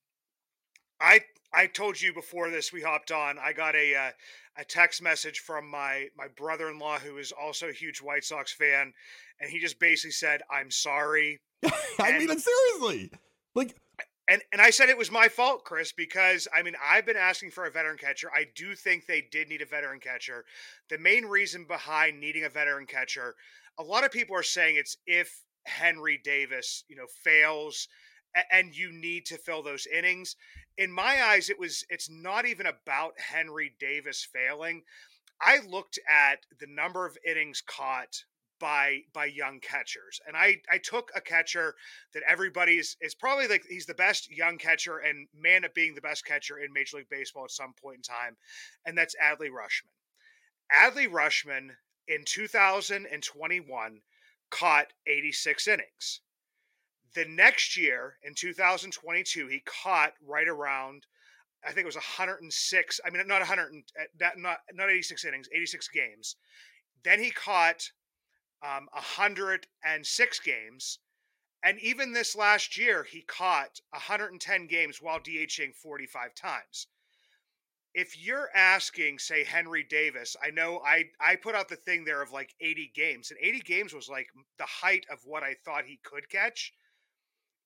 I 0.99 1.21
I 1.53 1.67
told 1.67 2.01
you 2.01 2.13
before 2.13 2.49
this 2.49 2.73
we 2.73 2.81
hopped 2.81 3.11
on. 3.11 3.37
I 3.39 3.53
got 3.53 3.75
a 3.75 3.95
uh, 3.95 4.11
a 4.57 4.65
text 4.65 5.01
message 5.01 5.39
from 5.39 5.69
my 5.69 6.07
my 6.17 6.27
brother 6.27 6.69
in 6.69 6.79
law 6.79 6.99
who 6.99 7.17
is 7.17 7.31
also 7.31 7.69
a 7.69 7.73
huge 7.73 8.01
White 8.01 8.23
Sox 8.23 8.53
fan, 8.53 8.93
and 9.39 9.49
he 9.49 9.59
just 9.59 9.79
basically 9.79 10.11
said, 10.11 10.41
"I'm 10.51 10.71
sorry." 10.71 11.39
I 11.65 12.09
and, 12.09 12.17
mean 12.19 12.29
it 12.29 12.39
seriously. 12.39 13.11
Like 13.53 13.75
and 14.27 14.41
and 14.51 14.61
I 14.61 14.69
said 14.69 14.89
it 14.89 14.97
was 14.97 15.11
my 15.11 15.27
fault, 15.27 15.63
Chris, 15.63 15.91
because 15.91 16.47
I 16.53 16.63
mean 16.63 16.75
I've 16.83 17.05
been 17.05 17.17
asking 17.17 17.51
for 17.51 17.65
a 17.65 17.71
veteran 17.71 17.97
catcher. 17.97 18.29
I 18.33 18.45
do 18.55 18.75
think 18.75 19.05
they 19.05 19.23
did 19.31 19.49
need 19.49 19.61
a 19.61 19.65
veteran 19.65 19.99
catcher. 19.99 20.45
The 20.89 20.97
main 20.97 21.25
reason 21.25 21.65
behind 21.65 22.19
needing 22.19 22.43
a 22.43 22.49
veteran 22.49 22.85
catcher, 22.85 23.35
a 23.77 23.83
lot 23.83 24.03
of 24.03 24.11
people 24.11 24.35
are 24.35 24.43
saying 24.43 24.75
it's 24.77 24.97
if 25.05 25.43
Henry 25.65 26.19
Davis, 26.23 26.83
you 26.87 26.95
know, 26.95 27.07
fails 27.23 27.87
and 28.51 28.75
you 28.75 28.91
need 28.91 29.25
to 29.27 29.37
fill 29.37 29.63
those 29.63 29.87
innings. 29.87 30.35
In 30.77 30.91
my 30.91 31.23
eyes, 31.23 31.49
it 31.49 31.59
was 31.59 31.85
it's 31.89 32.09
not 32.09 32.45
even 32.45 32.65
about 32.65 33.19
Henry 33.19 33.73
Davis 33.79 34.23
failing. 34.23 34.83
I 35.41 35.59
looked 35.67 35.99
at 36.09 36.45
the 36.59 36.67
number 36.67 37.05
of 37.05 37.17
innings 37.25 37.61
caught 37.65 38.23
by 38.59 39.01
by 39.13 39.25
young 39.25 39.59
catchers. 39.59 40.21
And 40.27 40.35
I 40.35 40.61
I 40.71 40.77
took 40.77 41.11
a 41.15 41.21
catcher 41.21 41.75
that 42.13 42.23
everybody's 42.27 42.97
is 43.01 43.15
probably 43.15 43.47
like 43.47 43.65
he's 43.67 43.85
the 43.85 43.93
best 43.93 44.31
young 44.31 44.57
catcher 44.57 44.97
and 44.97 45.27
man 45.33 45.63
at 45.63 45.73
being 45.73 45.95
the 45.95 46.01
best 46.01 46.25
catcher 46.25 46.57
in 46.57 46.73
Major 46.73 46.97
League 46.97 47.09
Baseball 47.09 47.45
at 47.45 47.51
some 47.51 47.73
point 47.73 47.97
in 47.97 48.01
time, 48.01 48.37
and 48.85 48.97
that's 48.97 49.15
Adley 49.21 49.49
Rutschman. 49.49 49.91
Adley 50.71 51.07
Rutschman 51.07 51.75
in 52.07 52.23
2021 52.25 54.01
caught 54.49 54.93
86 55.07 55.67
innings. 55.67 56.21
The 57.15 57.25
next 57.25 57.77
year 57.77 58.17
in 58.23 58.35
2022, 58.35 59.47
he 59.47 59.61
caught 59.65 60.13
right 60.21 60.47
around 60.47 61.05
I 61.65 61.69
think 61.69 61.79
it 61.79 61.85
was 61.85 61.95
106. 61.95 62.99
I 63.03 63.09
mean, 63.09 63.27
not 63.27 63.39
100, 63.39 63.73
not 64.19 64.59
not 64.73 64.89
86 64.89 65.25
innings, 65.25 65.49
86 65.51 65.87
games. 65.87 66.35
Then 67.03 67.19
he 67.19 67.31
caught 67.31 67.89
um, 68.61 68.87
106 68.93 70.39
games. 70.39 70.99
And 71.63 71.79
even 71.79 72.13
this 72.13 72.35
last 72.35 72.77
year, 72.77 73.03
he 73.03 73.21
caught 73.21 73.79
110 73.89 74.67
games 74.67 75.01
while 75.01 75.19
DHing 75.19 75.73
45 75.73 76.35
times. 76.35 76.87
If 77.95 78.19
you're 78.19 78.49
asking, 78.53 79.19
say, 79.19 79.43
Henry 79.43 79.83
Davis, 79.83 80.35
I 80.43 80.51
know 80.51 80.81
I, 80.85 81.05
I 81.19 81.37
put 81.37 81.55
out 81.55 81.69
the 81.69 81.77
thing 81.77 82.03
there 82.03 82.21
of 82.21 82.31
like 82.31 82.53
80 82.59 82.91
games, 82.93 83.31
and 83.31 83.39
80 83.41 83.59
games 83.61 83.93
was 83.93 84.09
like 84.09 84.27
the 84.59 84.65
height 84.65 85.05
of 85.09 85.19
what 85.25 85.43
I 85.43 85.55
thought 85.63 85.85
he 85.85 85.99
could 86.03 86.29
catch. 86.29 86.73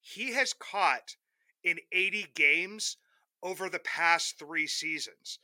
He 0.01 0.33
has 0.33 0.53
caught 0.53 1.15
in 1.63 1.79
80 1.91 2.27
games 2.33 2.97
over 3.43 3.69
the 3.69 3.79
past 3.79 4.37
three 4.37 4.67
seasons. 4.67 5.39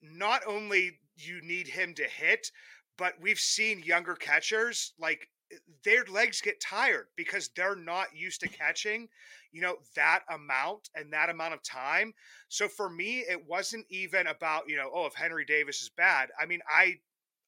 Not 0.00 0.42
only 0.46 1.00
you 1.16 1.40
need 1.42 1.68
him 1.68 1.94
to 1.94 2.04
hit, 2.04 2.50
but 2.96 3.20
we've 3.20 3.38
seen 3.38 3.80
younger 3.80 4.14
catchers 4.14 4.92
like 4.98 5.28
eh, 5.52 5.56
their 5.84 6.04
legs 6.04 6.40
get 6.40 6.60
tired 6.60 7.08
because 7.16 7.48
they're 7.48 7.76
not 7.76 8.14
used 8.14 8.40
to 8.40 8.48
catching, 8.48 9.08
you 9.52 9.60
know, 9.60 9.78
that 9.94 10.24
amount 10.30 10.90
and 10.94 11.12
that 11.12 11.30
amount 11.30 11.54
of 11.54 11.62
time. 11.62 12.14
So 12.48 12.68
for 12.68 12.88
me, 12.88 13.20
it 13.20 13.46
wasn't 13.46 13.86
even 13.90 14.26
about, 14.26 14.68
you 14.68 14.76
know, 14.76 14.90
oh, 14.92 15.06
if 15.06 15.14
Henry 15.14 15.44
Davis 15.44 15.82
is 15.82 15.90
bad. 15.90 16.30
I 16.40 16.46
mean, 16.46 16.60
I 16.70 17.00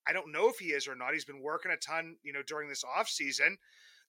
I 0.07 0.12
don't 0.12 0.33
know 0.33 0.49
if 0.49 0.59
he 0.59 0.68
is 0.68 0.88
or 0.88 0.95
not. 0.95 1.12
He's 1.12 1.26
been 1.26 1.42
working 1.42 1.71
a 1.71 1.76
ton, 1.76 2.16
you 2.23 2.33
know, 2.33 2.42
during 2.42 2.68
this 2.68 2.85
off 2.85 3.09
season. 3.09 3.59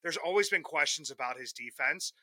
There's 0.03 0.17
always 0.17 0.49
been 0.49 0.63
questions 0.63 1.11
about 1.11 1.39
his 1.39 1.53
defense. 1.53 2.13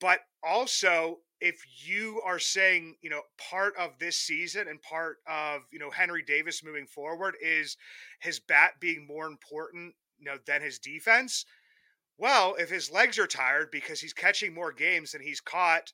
But 0.00 0.20
also, 0.42 1.18
if 1.40 1.62
you 1.86 2.22
are 2.24 2.38
saying, 2.38 2.96
you 3.02 3.10
know, 3.10 3.22
part 3.50 3.74
of 3.76 3.98
this 3.98 4.18
season 4.18 4.66
and 4.68 4.80
part 4.80 5.18
of, 5.26 5.62
you 5.70 5.78
know, 5.78 5.90
Henry 5.90 6.22
Davis 6.22 6.64
moving 6.64 6.86
forward 6.86 7.34
is 7.42 7.76
his 8.20 8.40
bat 8.40 8.72
being 8.80 9.06
more 9.06 9.26
important, 9.26 9.94
you 10.18 10.24
know, 10.24 10.38
than 10.46 10.62
his 10.62 10.78
defense. 10.78 11.44
Well, 12.16 12.54
if 12.58 12.70
his 12.70 12.90
legs 12.90 13.18
are 13.18 13.26
tired 13.26 13.70
because 13.70 14.00
he's 14.00 14.12
catching 14.12 14.54
more 14.54 14.72
games 14.72 15.12
than 15.12 15.22
he's 15.22 15.40
caught, 15.40 15.92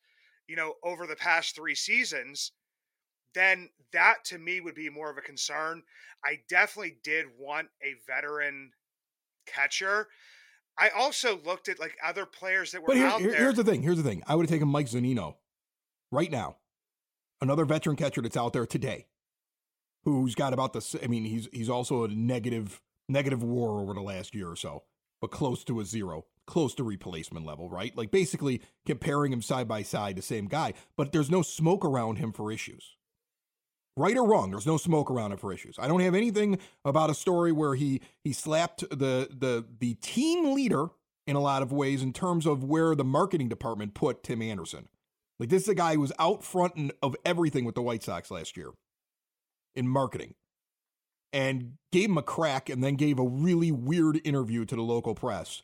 you 0.49 0.57
know, 0.57 0.75
over 0.83 1.07
the 1.07 1.17
past 1.17 1.55
three 1.55 1.75
seasons, 1.75 2.53
then 3.35 3.71
that 3.93 4.25
to 4.25 4.39
me 4.39 4.61
would 4.61 4.75
be 4.75 4.89
more 4.89 5.11
of 5.11 5.19
a 5.19 5.23
concern. 5.23 5.83
I 6.25 6.41
definitely 6.49 6.99
did 7.05 7.27
want 7.39 7.69
a 7.83 7.95
veteran 8.07 8.71
catcher 9.47 10.09
I 10.79 10.91
also 10.91 11.41
looked 11.45 11.69
at 11.69 11.81
like 11.81 11.97
other 12.05 12.27
players 12.27 12.73
that 12.73 12.83
were 12.83 12.89
but 12.89 12.97
here, 12.97 13.07
out 13.07 13.21
here, 13.21 13.31
there. 13.31 13.41
Here's 13.41 13.55
the 13.55 13.65
thing. 13.65 13.83
Here's 13.83 13.97
the 13.97 14.03
thing. 14.03 14.23
I 14.27 14.35
would 14.35 14.47
have 14.47 14.51
taken 14.51 14.69
Mike 14.69 14.87
Zunino 14.87 15.37
right 16.13 16.31
now, 16.31 16.57
another 17.41 17.65
veteran 17.65 17.97
catcher 17.97 18.21
that's 18.21 18.37
out 18.37 18.53
there 18.53 18.67
today, 18.67 19.07
who's 20.05 20.35
got 20.35 20.53
about 20.53 20.73
the. 20.73 21.01
I 21.03 21.07
mean, 21.07 21.25
he's 21.25 21.49
he's 21.53 21.71
also 21.71 22.05
a 22.05 22.09
negative 22.09 22.81
negative 23.09 23.43
WAR 23.43 23.81
over 23.81 23.95
the 23.95 24.03
last 24.03 24.35
year 24.35 24.51
or 24.51 24.57
so, 24.57 24.85
but 25.21 25.31
close 25.31 25.65
to 25.65 25.81
a 25.81 25.85
zero, 25.85 26.27
close 26.47 26.75
to 26.75 26.85
replacement 26.85 27.47
level, 27.47 27.71
right? 27.71 27.97
Like 27.97 28.11
basically 28.11 28.61
comparing 28.85 29.33
him 29.33 29.43
side 29.43 29.69
by 29.69 29.83
side, 29.83 30.17
the 30.17 30.23
same 30.23 30.47
guy, 30.47 30.75
but 30.97 31.13
there's 31.13 31.31
no 31.31 31.43
smoke 31.43 31.85
around 31.85 32.17
him 32.17 32.33
for 32.33 32.53
issues 32.53 32.97
right 33.97 34.17
or 34.17 34.27
wrong 34.27 34.51
there's 34.51 34.67
no 34.67 34.77
smoke 34.77 35.11
around 35.11 35.33
it 35.33 35.41
for 35.41 35.53
issues. 35.53 35.77
I 35.79 35.89
don't 35.89 36.01
have 36.01 36.15
anything 36.15 36.59
about 36.85 37.11
a 37.11 37.15
story 37.15 37.53
where 37.53 37.75
he 37.75 38.01
he 38.23 38.33
slapped 38.33 38.81
the 38.91 39.29
the 39.31 39.65
the 39.81 39.95
team 39.95 40.55
leader 40.55 40.89
in 41.27 41.35
a 41.35 41.41
lot 41.41 41.63
of 41.63 41.73
ways 41.73 42.03
in 42.03 42.13
terms 42.13 42.47
of 42.47 42.63
where 42.63 42.95
the 42.95 43.05
marketing 43.05 43.49
department 43.49 43.95
put 43.95 44.23
tim 44.23 44.43
anderson. 44.43 44.89
Like 45.39 45.49
this 45.49 45.63
is 45.63 45.69
a 45.69 45.75
guy 45.75 45.95
who 45.95 46.01
was 46.01 46.13
out 46.19 46.45
front 46.45 46.93
of 47.03 47.17
everything 47.25 47.65
with 47.65 47.75
the 47.75 47.83
white 47.83 48.03
sox 48.03 48.31
last 48.31 48.57
year 48.57 48.71
in 49.75 49.89
marketing 49.89 50.35
and 51.33 51.73
gave 51.93 52.09
him 52.09 52.19
a 52.19 52.23
crack 52.23 52.69
and 52.69 52.83
then 52.83 52.95
gave 52.95 53.19
a 53.19 53.27
really 53.27 53.71
weird 53.73 54.21
interview 54.25 54.65
to 54.65 54.77
the 54.77 54.83
local 54.83 55.15
press 55.15 55.63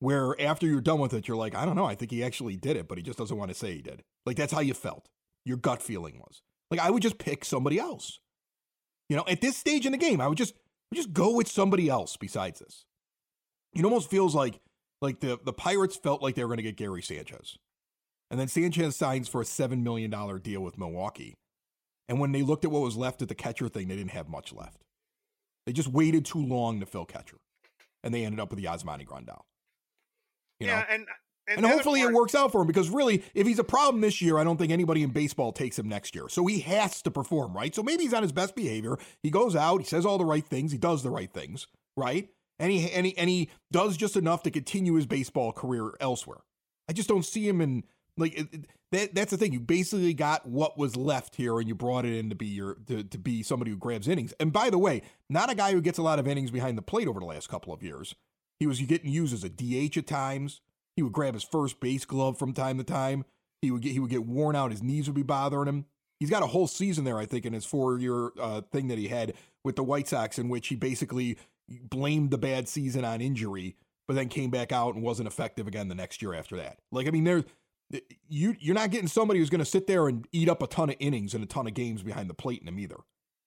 where 0.00 0.38
after 0.40 0.66
you're 0.66 0.80
done 0.80 0.98
with 0.98 1.14
it 1.14 1.28
you're 1.28 1.36
like 1.36 1.54
i 1.54 1.64
don't 1.64 1.76
know. 1.76 1.86
I 1.86 1.94
think 1.94 2.10
he 2.10 2.24
actually 2.24 2.56
did 2.56 2.76
it 2.76 2.88
but 2.88 2.98
he 2.98 3.04
just 3.04 3.18
doesn't 3.18 3.36
want 3.36 3.50
to 3.50 3.54
say 3.54 3.74
he 3.74 3.82
did. 3.82 4.02
Like 4.26 4.36
that's 4.36 4.52
how 4.52 4.60
you 4.60 4.74
felt. 4.74 5.08
Your 5.44 5.56
gut 5.56 5.82
feeling 5.82 6.18
was 6.18 6.42
like 6.72 6.80
I 6.80 6.90
would 6.90 7.02
just 7.02 7.18
pick 7.18 7.44
somebody 7.44 7.78
else. 7.78 8.18
You 9.08 9.16
know, 9.16 9.24
at 9.28 9.40
this 9.40 9.56
stage 9.56 9.84
in 9.86 9.92
the 9.92 9.98
game, 9.98 10.20
I 10.20 10.26
would 10.26 10.38
just 10.38 10.54
just 10.94 11.12
go 11.12 11.34
with 11.34 11.48
somebody 11.48 11.88
else 11.88 12.16
besides 12.16 12.60
this. 12.60 12.84
It 13.74 13.84
almost 13.84 14.10
feels 14.10 14.34
like 14.34 14.60
like 15.00 15.20
the 15.20 15.38
the 15.44 15.52
Pirates 15.52 15.96
felt 15.96 16.22
like 16.22 16.34
they 16.34 16.42
were 16.42 16.48
going 16.48 16.56
to 16.56 16.62
get 16.62 16.76
Gary 16.76 17.02
Sanchez. 17.02 17.58
And 18.30 18.40
then 18.40 18.48
Sanchez 18.48 18.96
signs 18.96 19.28
for 19.28 19.42
a 19.42 19.44
7 19.44 19.84
million 19.84 20.10
dollar 20.10 20.38
deal 20.38 20.62
with 20.62 20.78
Milwaukee. 20.78 21.34
And 22.08 22.18
when 22.18 22.32
they 22.32 22.42
looked 22.42 22.64
at 22.64 22.70
what 22.70 22.80
was 22.80 22.96
left 22.96 23.20
at 23.20 23.28
the 23.28 23.34
catcher 23.34 23.68
thing, 23.68 23.88
they 23.88 23.96
didn't 23.96 24.12
have 24.12 24.28
much 24.28 24.52
left. 24.52 24.82
They 25.66 25.72
just 25.72 25.88
waited 25.88 26.24
too 26.24 26.42
long 26.42 26.80
to 26.80 26.86
fill 26.86 27.04
catcher. 27.04 27.36
And 28.02 28.14
they 28.14 28.24
ended 28.24 28.40
up 28.40 28.50
with 28.50 28.58
the 28.58 28.64
Yasmani 28.64 29.06
Grandal. 29.06 29.42
You 30.58 30.68
yeah, 30.68 30.80
know? 30.80 30.84
and 30.88 31.06
and, 31.48 31.58
and 31.58 31.66
hopefully 31.66 32.00
part, 32.00 32.12
it 32.12 32.14
works 32.14 32.34
out 32.34 32.52
for 32.52 32.60
him 32.60 32.66
because 32.66 32.88
really, 32.88 33.24
if 33.34 33.46
he's 33.46 33.58
a 33.58 33.64
problem 33.64 34.00
this 34.00 34.22
year, 34.22 34.38
I 34.38 34.44
don't 34.44 34.56
think 34.56 34.70
anybody 34.70 35.02
in 35.02 35.10
baseball 35.10 35.52
takes 35.52 35.78
him 35.78 35.88
next 35.88 36.14
year. 36.14 36.28
So 36.28 36.46
he 36.46 36.60
has 36.60 37.02
to 37.02 37.10
perform, 37.10 37.54
right? 37.54 37.74
So 37.74 37.82
maybe 37.82 38.04
he's 38.04 38.14
on 38.14 38.22
his 38.22 38.32
best 38.32 38.54
behavior. 38.54 38.96
He 39.22 39.30
goes 39.30 39.56
out, 39.56 39.80
he 39.80 39.86
says 39.86 40.06
all 40.06 40.18
the 40.18 40.24
right 40.24 40.44
things, 40.44 40.70
he 40.70 40.78
does 40.78 41.02
the 41.02 41.10
right 41.10 41.32
things, 41.32 41.66
right? 41.96 42.28
And 42.58 42.70
he 42.70 42.90
and 42.92 43.06
he, 43.06 43.18
and 43.18 43.28
he 43.28 43.50
does 43.72 43.96
just 43.96 44.16
enough 44.16 44.44
to 44.44 44.50
continue 44.50 44.94
his 44.94 45.06
baseball 45.06 45.52
career 45.52 45.92
elsewhere. 46.00 46.42
I 46.88 46.92
just 46.92 47.08
don't 47.08 47.24
see 47.24 47.48
him 47.48 47.60
in 47.60 47.84
like 48.16 48.38
it, 48.38 48.66
that. 48.92 49.14
That's 49.14 49.30
the 49.32 49.36
thing. 49.36 49.52
You 49.52 49.60
basically 49.60 50.14
got 50.14 50.46
what 50.46 50.78
was 50.78 50.94
left 50.96 51.34
here, 51.34 51.58
and 51.58 51.66
you 51.66 51.74
brought 51.74 52.04
it 52.04 52.12
in 52.12 52.28
to 52.28 52.36
be 52.36 52.46
your 52.46 52.74
to, 52.86 53.02
to 53.02 53.18
be 53.18 53.42
somebody 53.42 53.70
who 53.70 53.76
grabs 53.76 54.06
innings. 54.06 54.32
And 54.38 54.52
by 54.52 54.70
the 54.70 54.78
way, 54.78 55.02
not 55.28 55.50
a 55.50 55.54
guy 55.54 55.72
who 55.72 55.80
gets 55.80 55.98
a 55.98 56.02
lot 56.02 56.18
of 56.18 56.28
innings 56.28 56.50
behind 56.50 56.78
the 56.78 56.82
plate 56.82 57.08
over 57.08 57.18
the 57.18 57.26
last 57.26 57.48
couple 57.48 57.72
of 57.72 57.82
years. 57.82 58.14
He 58.60 58.66
was 58.66 58.80
getting 58.80 59.10
used 59.10 59.34
as 59.34 59.42
a 59.42 59.48
DH 59.48 59.96
at 59.96 60.06
times. 60.06 60.60
He 60.96 61.02
would 61.02 61.12
grab 61.12 61.34
his 61.34 61.44
first 61.44 61.80
base 61.80 62.04
glove 62.04 62.38
from 62.38 62.52
time 62.52 62.78
to 62.78 62.84
time. 62.84 63.24
He 63.60 63.70
would 63.70 63.82
get 63.82 63.92
he 63.92 64.00
would 64.00 64.10
get 64.10 64.26
worn 64.26 64.56
out. 64.56 64.70
His 64.70 64.82
knees 64.82 65.06
would 65.06 65.14
be 65.14 65.22
bothering 65.22 65.68
him. 65.68 65.86
He's 66.20 66.30
got 66.30 66.42
a 66.42 66.48
whole 66.48 66.68
season 66.68 67.04
there, 67.04 67.18
I 67.18 67.26
think, 67.26 67.46
in 67.46 67.52
his 67.52 67.64
four 67.64 67.98
year 67.98 68.30
uh, 68.40 68.60
thing 68.72 68.88
that 68.88 68.98
he 68.98 69.08
had 69.08 69.34
with 69.64 69.76
the 69.76 69.82
White 69.82 70.08
Sox, 70.08 70.38
in 70.38 70.48
which 70.48 70.68
he 70.68 70.76
basically 70.76 71.38
blamed 71.68 72.30
the 72.30 72.38
bad 72.38 72.68
season 72.68 73.04
on 73.04 73.20
injury, 73.20 73.76
but 74.06 74.14
then 74.14 74.28
came 74.28 74.50
back 74.50 74.72
out 74.72 74.94
and 74.94 75.02
wasn't 75.02 75.26
effective 75.26 75.66
again 75.66 75.88
the 75.88 75.94
next 75.94 76.22
year 76.22 76.34
after 76.34 76.56
that. 76.56 76.78
Like 76.90 77.06
I 77.06 77.10
mean, 77.10 77.24
there 77.24 77.44
you 78.28 78.56
you're 78.60 78.74
not 78.74 78.90
getting 78.90 79.08
somebody 79.08 79.40
who's 79.40 79.50
going 79.50 79.60
to 79.60 79.64
sit 79.64 79.86
there 79.86 80.08
and 80.08 80.26
eat 80.32 80.48
up 80.48 80.62
a 80.62 80.66
ton 80.66 80.90
of 80.90 80.96
innings 80.98 81.34
and 81.34 81.42
a 81.42 81.46
ton 81.46 81.66
of 81.66 81.74
games 81.74 82.02
behind 82.02 82.28
the 82.28 82.34
plate 82.34 82.60
in 82.60 82.68
him 82.68 82.78
either. 82.78 82.98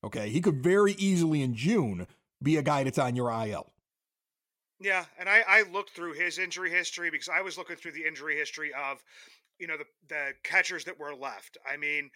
Okay, 0.03 0.29
he 0.29 0.41
could 0.41 0.63
very 0.63 0.93
easily 0.93 1.41
in 1.41 1.55
June 1.55 2.07
be 2.41 2.57
a 2.57 2.61
guy 2.61 2.83
that's 2.83 2.99
on 2.99 3.15
your 3.15 3.31
IL. 3.31 3.71
Yeah, 4.79 5.05
and 5.17 5.29
I, 5.29 5.43
I 5.47 5.61
looked 5.63 5.91
through 5.91 6.13
his 6.13 6.37
injury 6.37 6.69
history 6.69 7.09
because 7.09 7.29
I 7.29 7.41
was 7.41 7.57
looking 7.57 7.77
through 7.77 7.93
the 7.93 8.05
injury 8.05 8.35
history 8.35 8.71
of, 8.73 9.01
you 9.59 9.67
know, 9.67 9.77
the 9.77 9.85
the 10.09 10.33
catchers 10.43 10.83
that 10.85 10.99
were 10.99 11.15
left. 11.15 11.57
I 11.69 11.77
mean, 11.77 12.09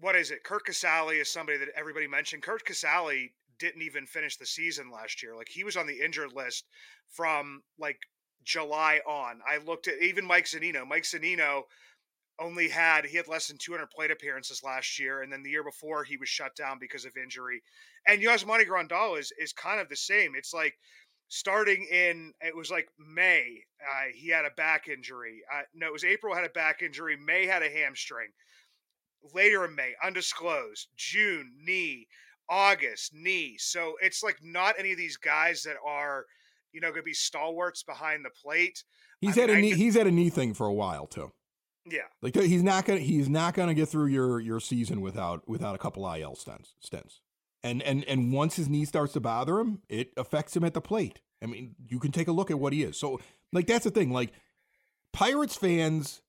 what 0.00 0.16
is 0.16 0.30
it? 0.30 0.44
Curt 0.44 0.66
Casali 0.66 1.20
is 1.20 1.30
somebody 1.30 1.58
that 1.58 1.68
everybody 1.76 2.06
mentioned. 2.08 2.42
Curt 2.42 2.64
Casali 2.66 3.30
didn't 3.58 3.82
even 3.82 4.06
finish 4.06 4.36
the 4.36 4.46
season 4.46 4.90
last 4.90 5.22
year. 5.22 5.36
Like 5.36 5.48
he 5.48 5.64
was 5.64 5.76
on 5.76 5.86
the 5.86 6.00
injured 6.02 6.32
list 6.34 6.66
from 7.08 7.62
like 7.78 7.98
July 8.44 9.00
on. 9.06 9.40
I 9.48 9.58
looked 9.58 9.88
at 9.88 10.02
even 10.02 10.26
Mike 10.26 10.46
Zunino. 10.46 10.86
Mike 10.86 11.04
Zunino 11.04 11.62
only 12.40 12.68
had 12.68 13.04
he 13.04 13.16
had 13.16 13.26
less 13.28 13.48
than 13.48 13.58
200 13.58 13.90
plate 13.90 14.10
appearances 14.10 14.62
last 14.62 14.98
year, 14.98 15.22
and 15.22 15.32
then 15.32 15.42
the 15.42 15.50
year 15.50 15.64
before 15.64 16.04
he 16.04 16.16
was 16.16 16.28
shut 16.28 16.54
down 16.54 16.78
because 16.78 17.04
of 17.04 17.16
injury. 17.16 17.62
And 18.06 18.22
Yasmani 18.22 18.66
Grandal 18.66 19.18
is 19.18 19.32
is 19.38 19.52
kind 19.52 19.80
of 19.80 19.88
the 19.88 19.96
same. 19.96 20.34
It's 20.36 20.54
like 20.54 20.74
starting 21.28 21.86
in 21.90 22.32
it 22.40 22.56
was 22.56 22.70
like 22.70 22.88
May, 22.98 23.62
uh, 23.82 24.06
he 24.14 24.28
had 24.28 24.44
a 24.44 24.50
back 24.56 24.88
injury. 24.88 25.40
Uh, 25.52 25.62
no, 25.74 25.86
it 25.86 25.92
was 25.92 26.04
April 26.04 26.34
had 26.34 26.44
a 26.44 26.50
back 26.50 26.82
injury. 26.82 27.16
May 27.16 27.46
had 27.46 27.62
a 27.62 27.70
hamstring. 27.70 28.28
Later 29.34 29.64
in 29.64 29.74
May, 29.74 29.94
undisclosed. 30.02 30.88
June 30.96 31.52
knee. 31.64 32.06
August 32.48 33.12
knee. 33.14 33.56
So 33.58 33.94
it's 34.00 34.22
like 34.22 34.38
not 34.42 34.74
any 34.78 34.92
of 34.92 34.98
these 34.98 35.16
guys 35.16 35.62
that 35.64 35.76
are 35.84 36.24
you 36.72 36.80
know 36.80 36.88
going 36.88 37.02
to 37.02 37.04
be 37.04 37.14
stalwarts 37.14 37.82
behind 37.82 38.24
the 38.24 38.30
plate. 38.30 38.82
He's 39.20 39.36
I 39.36 39.42
had 39.42 39.50
mean, 39.50 39.58
a 39.58 39.60
knee. 39.62 39.74
He's 39.74 39.94
had 39.94 40.06
a 40.06 40.10
knee 40.10 40.30
thing 40.30 40.54
for 40.54 40.66
a 40.66 40.72
while 40.72 41.06
too. 41.06 41.32
Yeah, 41.84 42.02
like 42.20 42.34
he's 42.34 42.62
not 42.62 42.84
gonna 42.84 43.00
he's 43.00 43.28
not 43.28 43.54
gonna 43.54 43.74
get 43.74 43.88
through 43.88 44.06
your 44.06 44.40
your 44.40 44.60
season 44.60 45.00
without 45.00 45.48
without 45.48 45.74
a 45.74 45.78
couple 45.78 46.10
IL 46.12 46.34
stints. 46.34 46.74
stints. 46.80 47.20
And 47.62 47.82
and 47.82 48.04
and 48.04 48.32
once 48.32 48.56
his 48.56 48.68
knee 48.68 48.84
starts 48.84 49.12
to 49.14 49.20
bother 49.20 49.58
him, 49.58 49.82
it 49.88 50.12
affects 50.16 50.56
him 50.56 50.64
at 50.64 50.74
the 50.74 50.80
plate. 50.80 51.20
I 51.42 51.46
mean, 51.46 51.74
you 51.86 51.98
can 51.98 52.12
take 52.12 52.28
a 52.28 52.32
look 52.32 52.50
at 52.50 52.58
what 52.58 52.72
he 52.72 52.82
is. 52.82 52.98
So, 52.98 53.20
like, 53.52 53.66
that's 53.66 53.84
the 53.84 53.90
thing. 53.90 54.12
Like, 54.12 54.32
Pirates 55.12 55.56
fans 55.56 56.22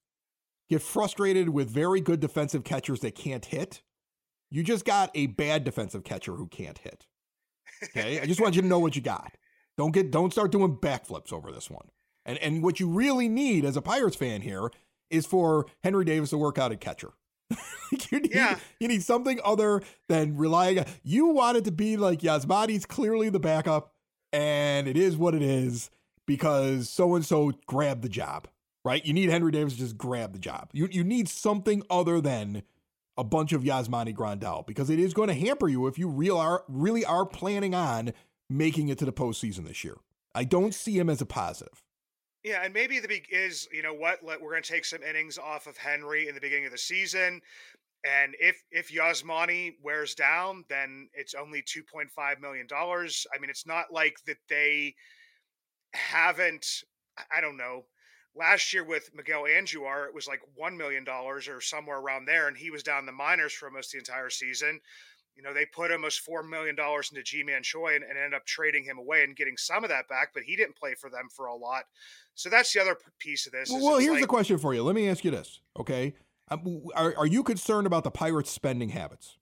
get 0.69 0.81
frustrated 0.81 1.50
with 1.50 1.69
very 1.69 2.00
good 2.00 2.19
defensive 2.19 2.63
catchers 2.63 3.00
that 3.01 3.15
can't 3.15 3.45
hit. 3.45 3.81
You 4.51 4.63
just 4.63 4.86
got 4.86 5.12
a 5.15 5.27
bad 5.27 5.63
defensive 5.63 6.03
catcher 6.03 6.33
who 6.33 6.48
can't 6.48 6.77
hit. 6.77 7.05
Okay, 7.83 8.19
I 8.19 8.25
just 8.25 8.41
want 8.41 8.55
you 8.55 8.62
to 8.62 8.67
know 8.67 8.79
what 8.79 8.95
you 8.95 9.01
got. 9.01 9.36
Don't 9.77 9.93
get 9.93 10.12
don't 10.12 10.31
start 10.31 10.51
doing 10.51 10.75
backflips 10.75 11.31
over 11.31 11.51
this 11.51 11.69
one. 11.69 11.89
And 12.25 12.38
and 12.39 12.63
what 12.63 12.79
you 12.79 12.89
really 12.89 13.29
need 13.29 13.65
as 13.65 13.77
a 13.77 13.81
Pirates 13.81 14.15
fan 14.15 14.41
here 14.41 14.69
is 15.09 15.25
for 15.25 15.65
Henry 15.83 16.05
Davis 16.05 16.31
to 16.31 16.38
work 16.38 16.57
out 16.57 16.71
at 16.71 16.81
catcher. 16.81 17.12
you, 18.11 18.19
need, 18.19 18.33
Yeah. 18.33 18.57
you 18.79 18.87
need 18.87 19.03
something 19.03 19.39
other 19.43 19.81
than 20.07 20.37
relying. 20.37 20.83
You 21.03 21.27
want 21.27 21.57
it 21.57 21.65
to 21.65 21.71
be 21.71 21.97
like 21.97 22.19
Yasmani's 22.19 22.85
clearly 22.85 23.29
the 23.29 23.39
backup, 23.39 23.93
and 24.31 24.87
it 24.87 24.97
is 24.97 25.17
what 25.17 25.33
it 25.35 25.41
is 25.41 25.89
because 26.27 26.89
so 26.89 27.15
and 27.15 27.25
so 27.25 27.53
grabbed 27.65 28.03
the 28.03 28.09
job, 28.09 28.47
right? 28.85 29.03
You 29.05 29.13
need 29.13 29.29
Henry 29.29 29.51
Davis 29.51 29.73
to 29.73 29.79
just 29.79 29.97
grab 29.97 30.33
the 30.33 30.39
job. 30.39 30.69
You 30.73 30.87
you 30.91 31.03
need 31.03 31.27
something 31.29 31.81
other 31.89 32.21
than 32.21 32.63
a 33.17 33.23
bunch 33.23 33.51
of 33.51 33.63
Yasmani 33.63 34.15
Grandal 34.15 34.65
because 34.65 34.89
it 34.89 34.99
is 34.99 35.13
going 35.13 35.27
to 35.27 35.33
hamper 35.33 35.67
you 35.67 35.87
if 35.87 35.97
you 35.97 36.07
real 36.07 36.37
are 36.37 36.63
really 36.69 37.03
are 37.03 37.25
planning 37.25 37.73
on 37.75 38.13
making 38.49 38.89
it 38.89 38.97
to 38.99 39.05
the 39.05 39.11
postseason 39.11 39.67
this 39.67 39.83
year. 39.83 39.97
I 40.33 40.43
don't 40.43 40.73
see 40.73 40.97
him 40.97 41.09
as 41.09 41.19
a 41.19 41.25
positive. 41.25 41.83
Yeah, 42.43 42.62
and 42.63 42.74
maybe 42.74 43.00
the 43.00 43.08
big 43.08 43.27
is 43.31 43.67
you 43.72 43.81
know 43.81 43.93
what 43.93 44.24
let, 44.24 44.41
we're 44.41 44.51
going 44.51 44.63
to 44.63 44.72
take 44.72 44.86
some 44.86 45.03
innings 45.03 45.38
off 45.38 45.67
of 45.67 45.77
Henry 45.77 46.27
in 46.27 46.36
the 46.36 46.41
beginning 46.41 46.65
of 46.65 46.72
the 46.72 46.77
season, 46.77 47.41
and 48.05 48.36
if 48.39 48.63
if 48.72 48.91
Yasmani 48.91 49.75
wears 49.84 50.15
down, 50.15 50.65
then 50.69 51.10
it's 51.13 51.36
only 51.36 51.63
two 51.65 51.84
point 51.84 52.12
five 52.12 52.41
million 52.41 52.67
dollars. 52.67 53.27
I 53.36 53.39
mean, 53.39 53.50
it's 53.50 53.67
not 53.67 53.88
like 53.91 54.17
that 54.27 54.38
they 54.50 54.96
haven't. 55.93 56.65
I- 57.31 57.41
don't 57.41 57.58
know. 57.58 57.86
Last 58.36 58.74
year 58.74 58.84
with 58.86 59.10
Miguel 59.13 59.43
Andujar, 59.43 60.08
it 60.08 60.13
was 60.13 60.27
like 60.27 60.41
one 60.55 60.77
million 60.77 61.03
dollars 61.03 61.48
or 61.48 61.62
somewhere 61.62 62.00
around 62.00 62.25
there, 62.25 62.48
and 62.48 62.58
he 62.58 62.72
was 62.72 62.84
down 62.84 63.05
the 63.05 63.12
minors 63.12 63.53
for 63.53 63.67
almost 63.67 63.91
the 63.91 63.98
entire 64.00 64.29
season. 64.29 64.79
You 65.39 65.46
know, 65.46 65.53
they 65.53 65.65
put 65.65 65.89
almost 65.89 66.19
four 66.19 66.43
million 66.43 66.75
dollars 66.75 67.12
into 67.12 67.24
Ji-Man 67.24 67.63
Choi 67.63 67.96
and, 67.96 68.03
and 68.03 68.17
ended 68.17 68.34
up 68.34 68.46
trading 68.46 68.84
him 68.84 68.98
away 68.98 69.24
and 69.24 69.38
getting 69.38 69.55
some 69.55 69.86
of 69.86 69.89
that 69.89 70.10
back, 70.10 70.31
but 70.34 70.43
he 70.43 70.58
didn't 70.58 70.75
play 70.75 70.96
for 70.96 71.10
them 71.10 71.29
for 71.34 71.46
a 71.46 71.55
lot. 71.55 71.84
So 72.36 72.50
that's 72.50 72.74
the 72.74 72.81
other 72.81 72.98
piece 73.19 73.46
of 73.46 73.53
this. 73.53 73.69
Well, 73.69 73.81
well 73.81 73.98
here's 74.00 74.15
like- 74.15 74.22
the 74.22 74.27
question 74.27 74.58
for 74.58 74.74
you. 74.74 74.84
Let 74.84 74.96
me 74.96 75.08
ask 75.08 75.24
you 75.24 75.31
this, 75.31 75.62
okay? 75.79 76.13
Um, 76.51 76.81
are, 76.93 77.13
are 77.15 77.25
you 77.25 77.43
concerned 77.43 77.88
about 77.88 78.03
the 78.03 78.12
Pirates' 78.12 78.51
spending 78.51 78.89
habits? 78.89 79.38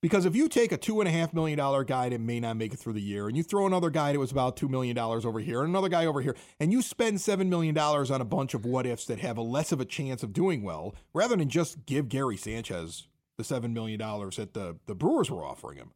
Because 0.00 0.24
if 0.24 0.34
you 0.34 0.48
take 0.48 0.72
a 0.72 0.78
two 0.78 1.00
and 1.00 1.08
a 1.08 1.12
half 1.12 1.34
million 1.34 1.58
dollar 1.58 1.84
guy 1.84 2.08
that 2.08 2.20
may 2.20 2.40
not 2.40 2.56
make 2.56 2.72
it 2.72 2.78
through 2.78 2.94
the 2.94 3.02
year, 3.02 3.28
and 3.28 3.36
you 3.36 3.42
throw 3.42 3.66
another 3.66 3.90
guy 3.90 4.12
that 4.12 4.18
was 4.18 4.32
about 4.32 4.56
two 4.56 4.68
million 4.68 4.96
dollars 4.96 5.26
over 5.26 5.40
here, 5.40 5.60
and 5.60 5.68
another 5.68 5.90
guy 5.90 6.06
over 6.06 6.22
here, 6.22 6.36
and 6.58 6.72
you 6.72 6.80
spend 6.80 7.20
seven 7.20 7.50
million 7.50 7.74
dollars 7.74 8.10
on 8.10 8.22
a 8.22 8.24
bunch 8.24 8.54
of 8.54 8.64
what 8.64 8.86
ifs 8.86 9.04
that 9.06 9.18
have 9.18 9.36
a 9.36 9.42
less 9.42 9.72
of 9.72 9.80
a 9.80 9.84
chance 9.84 10.22
of 10.22 10.32
doing 10.32 10.62
well, 10.62 10.94
rather 11.12 11.36
than 11.36 11.50
just 11.50 11.84
give 11.84 12.08
Gary 12.08 12.36
Sanchez 12.38 13.08
the 13.36 13.44
seven 13.44 13.72
million 13.72 13.98
dollars 13.98 14.36
that 14.36 14.54
the 14.54 14.76
the 14.86 14.94
Brewers 14.94 15.30
were 15.30 15.44
offering 15.44 15.78
him. 15.78 15.90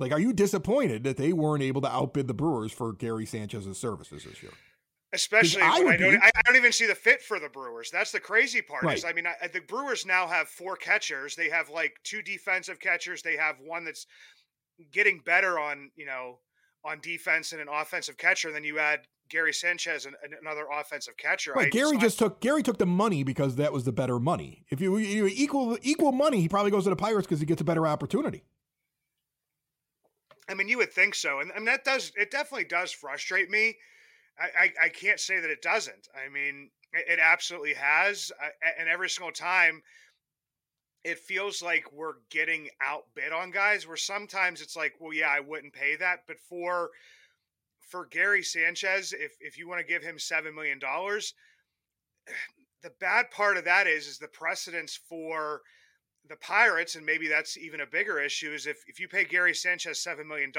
Like, 0.00 0.12
are 0.12 0.20
you 0.20 0.32
disappointed 0.32 1.04
that 1.04 1.16
they 1.16 1.32
weren't 1.32 1.62
able 1.62 1.80
to 1.82 1.90
outbid 1.90 2.26
the 2.26 2.34
Brewers 2.34 2.72
for 2.72 2.92
Gary 2.92 3.26
Sanchez's 3.26 3.78
services 3.78 4.24
this 4.24 4.42
year? 4.42 4.52
Especially 5.12 5.62
I 5.62 5.68
I 5.68 5.96
don't, 5.96 6.10
be. 6.10 6.18
I, 6.20 6.30
don't 6.44 6.56
even 6.56 6.72
see 6.72 6.86
the 6.86 6.94
fit 6.96 7.22
for 7.22 7.38
the 7.38 7.48
Brewers. 7.48 7.88
That's 7.92 8.10
the 8.10 8.18
crazy 8.18 8.60
part. 8.60 8.92
Is 8.92 9.04
I 9.04 9.12
mean, 9.12 9.26
I, 9.28 9.46
the 9.46 9.60
Brewers 9.60 10.04
now 10.04 10.26
have 10.26 10.48
four 10.48 10.74
catchers. 10.74 11.36
They 11.36 11.48
have 11.48 11.70
like 11.70 11.94
two 12.02 12.20
defensive 12.20 12.80
catchers. 12.80 13.22
They 13.22 13.36
have 13.36 13.56
one 13.64 13.84
that's 13.84 14.06
getting 14.90 15.20
better 15.24 15.60
on 15.60 15.92
you 15.94 16.06
know 16.06 16.40
on 16.84 16.98
defense 17.00 17.52
and 17.52 17.60
an 17.60 17.68
offensive 17.72 18.16
catcher. 18.16 18.48
And 18.48 18.56
then 18.56 18.64
you 18.64 18.80
add 18.80 19.06
Gary 19.28 19.52
Sanchez 19.52 20.06
and, 20.06 20.16
another 20.40 20.66
offensive 20.72 21.16
catcher. 21.16 21.52
Right, 21.52 21.66
I- 21.66 21.70
Gary 21.70 21.98
just 21.98 22.18
took 22.18 22.40
Gary 22.40 22.62
took 22.62 22.78
the 22.78 22.86
money 22.86 23.24
because 23.24 23.56
that 23.56 23.72
was 23.72 23.84
the 23.84 23.92
better 23.92 24.18
money. 24.18 24.64
If 24.68 24.80
you, 24.80 24.96
you 24.96 25.26
equal 25.26 25.78
equal 25.82 26.12
money, 26.12 26.40
he 26.40 26.48
probably 26.48 26.70
goes 26.70 26.84
to 26.84 26.90
the 26.90 26.96
Pirates 26.96 27.26
because 27.26 27.40
he 27.40 27.46
gets 27.46 27.60
a 27.60 27.64
better 27.64 27.86
opportunity. 27.86 28.44
I 30.48 30.54
mean, 30.54 30.68
you 30.68 30.76
would 30.78 30.92
think 30.92 31.14
so, 31.14 31.40
and, 31.40 31.50
and 31.56 31.66
that 31.66 31.84
does 31.84 32.12
it 32.16 32.30
definitely 32.30 32.64
does 32.64 32.92
frustrate 32.92 33.50
me. 33.50 33.76
I, 34.38 34.64
I, 34.64 34.86
I 34.86 34.88
can't 34.88 35.20
say 35.20 35.40
that 35.40 35.50
it 35.50 35.62
doesn't. 35.62 36.08
I 36.14 36.28
mean, 36.28 36.70
it, 36.92 37.18
it 37.18 37.18
absolutely 37.22 37.74
has, 37.74 38.32
I, 38.40 38.48
and 38.80 38.88
every 38.88 39.08
single 39.08 39.32
time, 39.32 39.82
it 41.04 41.18
feels 41.18 41.62
like 41.62 41.92
we're 41.92 42.14
getting 42.30 42.68
outbid 42.82 43.32
on 43.32 43.52
guys. 43.52 43.86
Where 43.86 43.96
sometimes 43.96 44.60
it's 44.60 44.76
like, 44.76 44.94
well, 45.00 45.12
yeah, 45.12 45.28
I 45.28 45.40
wouldn't 45.40 45.72
pay 45.72 45.96
that, 45.96 46.20
but 46.26 46.38
for 46.48 46.90
for 47.88 48.06
Gary 48.06 48.42
Sanchez, 48.42 49.12
if 49.12 49.32
if 49.40 49.58
you 49.58 49.68
want 49.68 49.80
to 49.80 49.86
give 49.86 50.02
him 50.02 50.18
seven 50.18 50.54
million 50.54 50.78
dollars, 50.78 51.34
the 52.82 52.92
bad 53.00 53.30
part 53.30 53.56
of 53.56 53.64
that 53.64 53.86
is 53.86 54.06
is 54.06 54.18
the 54.18 54.28
precedence 54.28 54.98
for 55.08 55.62
the 56.28 56.36
Pirates, 56.36 56.94
and 56.94 57.04
maybe 57.04 57.28
that's 57.28 57.58
even 57.58 57.80
a 57.80 57.86
bigger 57.86 58.18
issue, 58.18 58.52
is 58.52 58.66
if, 58.66 58.78
if 58.86 58.98
you 58.98 59.08
pay 59.08 59.24
Gary 59.24 59.54
Sanchez 59.54 60.02
$7 60.02 60.26
million, 60.26 60.50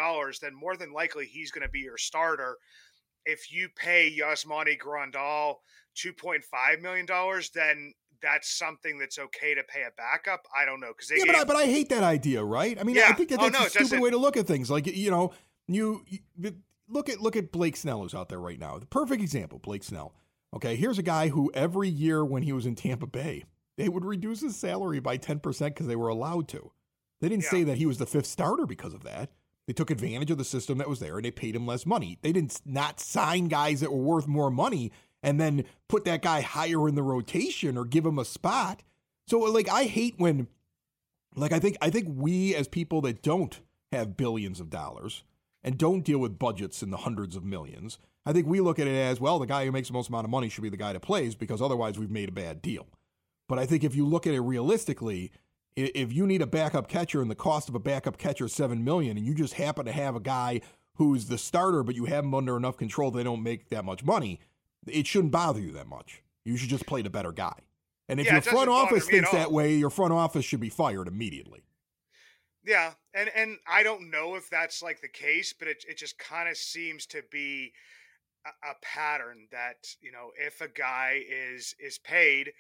then 0.42 0.54
more 0.54 0.78
than 0.78 0.94
likely 0.94 1.26
he's 1.26 1.52
going 1.52 1.66
to 1.66 1.72
be 1.72 1.80
your 1.80 1.98
starter. 1.98 2.58
If 3.26 3.52
you 3.52 3.70
pay 3.76 4.16
Yasmani 4.16 4.78
Grandal 4.78 5.56
$2.5 5.98 6.82
million, 6.82 7.08
then 7.56 7.94
that's 8.22 8.58
something 8.58 9.00
that's 9.00 9.18
okay 9.18 9.56
to 9.56 9.64
pay 9.64 9.82
a 9.82 9.92
backup. 9.98 10.44
I 10.56 10.66
don't 10.66 10.80
know. 10.80 10.92
Because 10.96 11.12
Yeah, 11.16 11.24
but 11.26 11.36
I, 11.36 11.44
but 11.44 11.56
I 11.56 11.66
hate 11.66 11.90
that 11.90 12.04
idea, 12.04 12.44
right? 12.44 12.80
I 12.80 12.84
mean, 12.84 12.98
I 13.00 13.14
think 13.14 13.30
that 13.30 13.40
Oh, 13.40 13.50
that's 13.50 13.60
no, 13.60 13.66
a 13.66 13.86
stupid 13.86 14.02
way 14.02 14.12
to 14.12 14.18
look 14.18 14.38
at 14.38 14.46
things. 14.46 14.70
Like 14.70 14.86
you 14.88 15.10
know, 15.12 15.34
you, 15.68 16.04
you 16.08 16.56
look 16.88 17.10
at 17.10 17.22
look 17.22 17.36
at 17.36 17.52
Blake 17.52 17.76
Snell 17.78 18.02
who's 18.02 18.14
out 18.16 18.30
there 18.30 18.40
right 18.40 18.60
now. 18.60 18.78
The 18.78 18.86
perfect 18.86 19.22
example, 19.22 19.60
Blake 19.60 19.84
Snell. 19.84 20.14
Okay, 20.56 20.76
here's 20.76 20.98
a 21.00 21.04
guy 21.04 21.30
who 21.30 21.52
every 21.54 21.90
year 21.90 22.24
when 22.24 22.44
he 22.44 22.54
was 22.54 22.66
in 22.66 22.76
Tampa 22.76 23.08
Bay, 23.08 23.44
they 23.78 23.90
would 23.90 24.06
reduce 24.06 24.42
his 24.42 24.56
salary 24.56 25.00
by 25.00 25.18
ten 25.18 25.40
percent 25.40 25.76
because 25.76 25.88
they 25.88 25.96
were 25.96 26.08
allowed 26.10 26.48
to. 26.50 26.72
They 27.22 27.30
didn't 27.30 27.44
Yeah. 27.46 27.50
say 27.52 27.64
that 27.64 27.78
he 27.78 27.86
was 27.86 27.98
the 27.98 28.06
fifth 28.06 28.26
starter 28.28 28.66
because 28.66 28.94
of 28.94 29.04
that. 29.04 29.32
They 29.68 29.74
took 29.74 29.90
advantage 29.90 30.30
of 30.32 30.38
the 30.38 30.44
system 30.46 30.78
that 30.78 30.90
was 30.90 31.00
there 31.00 31.16
and 31.16 31.26
they 31.26 31.32
paid 31.32 31.56
him 31.56 31.66
less 31.66 31.86
money. 31.86 32.20
They 32.22 32.32
didn't 32.32 32.62
not 32.66 33.00
sign 33.00 33.48
guys 33.48 33.80
that 33.80 33.92
were 33.92 33.98
worth 33.98 34.28
more 34.28 34.52
money 34.52 34.92
and 35.24 35.40
then 35.42 35.64
put 35.90 36.06
that 36.06 36.22
guy 36.22 36.42
higher 36.42 36.88
in 36.88 36.94
the 36.94 37.02
rotation 37.02 37.76
or 37.78 37.84
give 37.84 38.06
him 38.06 38.20
a 38.20 38.26
spot. 38.26 38.84
So 39.28 39.40
like 39.40 39.68
I 39.68 39.86
hate 39.86 40.16
when 40.20 40.48
like 41.36 41.52
I 41.52 41.58
think 41.60 41.78
I 41.82 41.90
think 41.90 42.08
we 42.12 42.54
as 42.54 42.68
people 42.68 43.02
that 43.02 43.24
don't 43.24 43.60
have 43.92 44.16
billions 44.18 44.60
of 44.60 44.70
dollars 44.70 45.24
and 45.66 45.80
don't 45.80 46.06
deal 46.06 46.20
with 46.20 46.38
budgets 46.38 46.84
in 46.84 46.92
the 46.92 46.98
hundreds 46.98 47.36
of 47.36 47.44
millions, 47.44 47.98
I 48.24 48.34
think 48.34 48.46
we 48.46 48.62
look 48.62 48.78
at 48.78 48.88
it 48.88 48.96
as 48.96 49.20
well, 49.20 49.40
the 49.40 49.48
guy 49.48 49.66
who 49.66 49.72
makes 49.72 49.88
the 49.88 49.96
most 49.96 50.10
amount 50.10 50.26
of 50.26 50.30
money 50.30 50.48
should 50.48 50.62
be 50.62 50.70
the 50.70 50.78
guy 50.78 50.94
that 50.94 51.02
plays 51.02 51.34
because 51.34 51.60
otherwise 51.60 51.98
we've 51.98 52.12
made 52.12 52.30
a 52.30 52.32
bad 52.32 52.62
deal. 52.62 52.88
But 53.50 53.58
I 53.58 53.66
think 53.66 53.84
if 53.84 53.96
you 53.96 54.06
look 54.06 54.28
at 54.28 54.36
it 54.36 54.42
realistically, 54.42 55.32
if 55.76 56.14
you 56.14 56.28
need 56.28 56.44
a 56.44 56.48
backup 56.48 56.88
catcher 56.88 57.20
and 57.20 57.32
the 57.32 57.36
cost 57.36 57.68
of 57.68 57.74
a 57.74 57.80
backup 57.80 58.20
catcher 58.20 58.46
is 58.46 58.54
seven 58.54 58.84
million, 58.84 59.18
and 59.18 59.26
you 59.26 59.34
just 59.34 59.56
happen 59.56 59.86
to 59.86 59.92
have 59.92 60.16
a 60.16 60.20
guy 60.20 60.62
who's 60.96 61.26
the 61.26 61.38
starter, 61.38 61.82
but 61.82 61.96
you 61.96 62.06
have 62.06 62.24
him 62.24 62.36
under 62.36 62.56
enough 62.56 62.78
control 62.78 63.10
they 63.10 63.24
don't 63.24 63.44
make 63.44 63.70
that 63.70 63.84
much 63.84 64.04
money, 64.04 64.40
it 64.88 65.08
shouldn't 65.08 65.32
bother 65.32 65.60
you 65.60 65.72
that 65.72 65.88
much. 65.88 66.22
You 66.44 66.58
should 66.58 66.70
just 66.70 66.86
play 66.86 67.02
the 67.02 67.10
better 67.10 67.32
guy. 67.32 67.58
And 68.08 68.20
if 68.20 68.28
Yeah, 68.28 68.34
your 68.34 68.42
front 68.44 68.70
office 68.70 69.08
thinks 69.08 69.32
that 69.32 69.52
way, 69.52 69.74
your 69.76 69.90
front 69.90 70.14
office 70.14 70.46
should 70.46 70.60
be 70.60 70.70
fired 70.70 71.08
immediately. 71.08 71.64
Yeah, 72.66 72.94
and 73.14 73.30
and 73.36 73.58
I 73.68 73.84
don't 73.84 74.10
know 74.10 74.36
if 74.36 74.50
that's 74.50 74.82
like 74.82 75.02
the 75.02 75.08
case, 75.08 75.54
but 75.58 75.68
it 75.68 75.86
it 75.88 75.98
just 75.98 76.18
kind 76.18 76.50
of 76.50 76.58
seems 76.58 77.06
to 77.08 77.22
be 77.32 77.72
a, 78.46 78.50
a 78.72 78.74
pattern 78.82 79.48
that 79.52 79.88
you 80.02 80.12
know 80.12 80.32
if 80.40 80.62
a 80.62 80.68
guy 80.68 81.22
is 81.30 81.76
is 81.80 82.00
paid, 82.00 82.52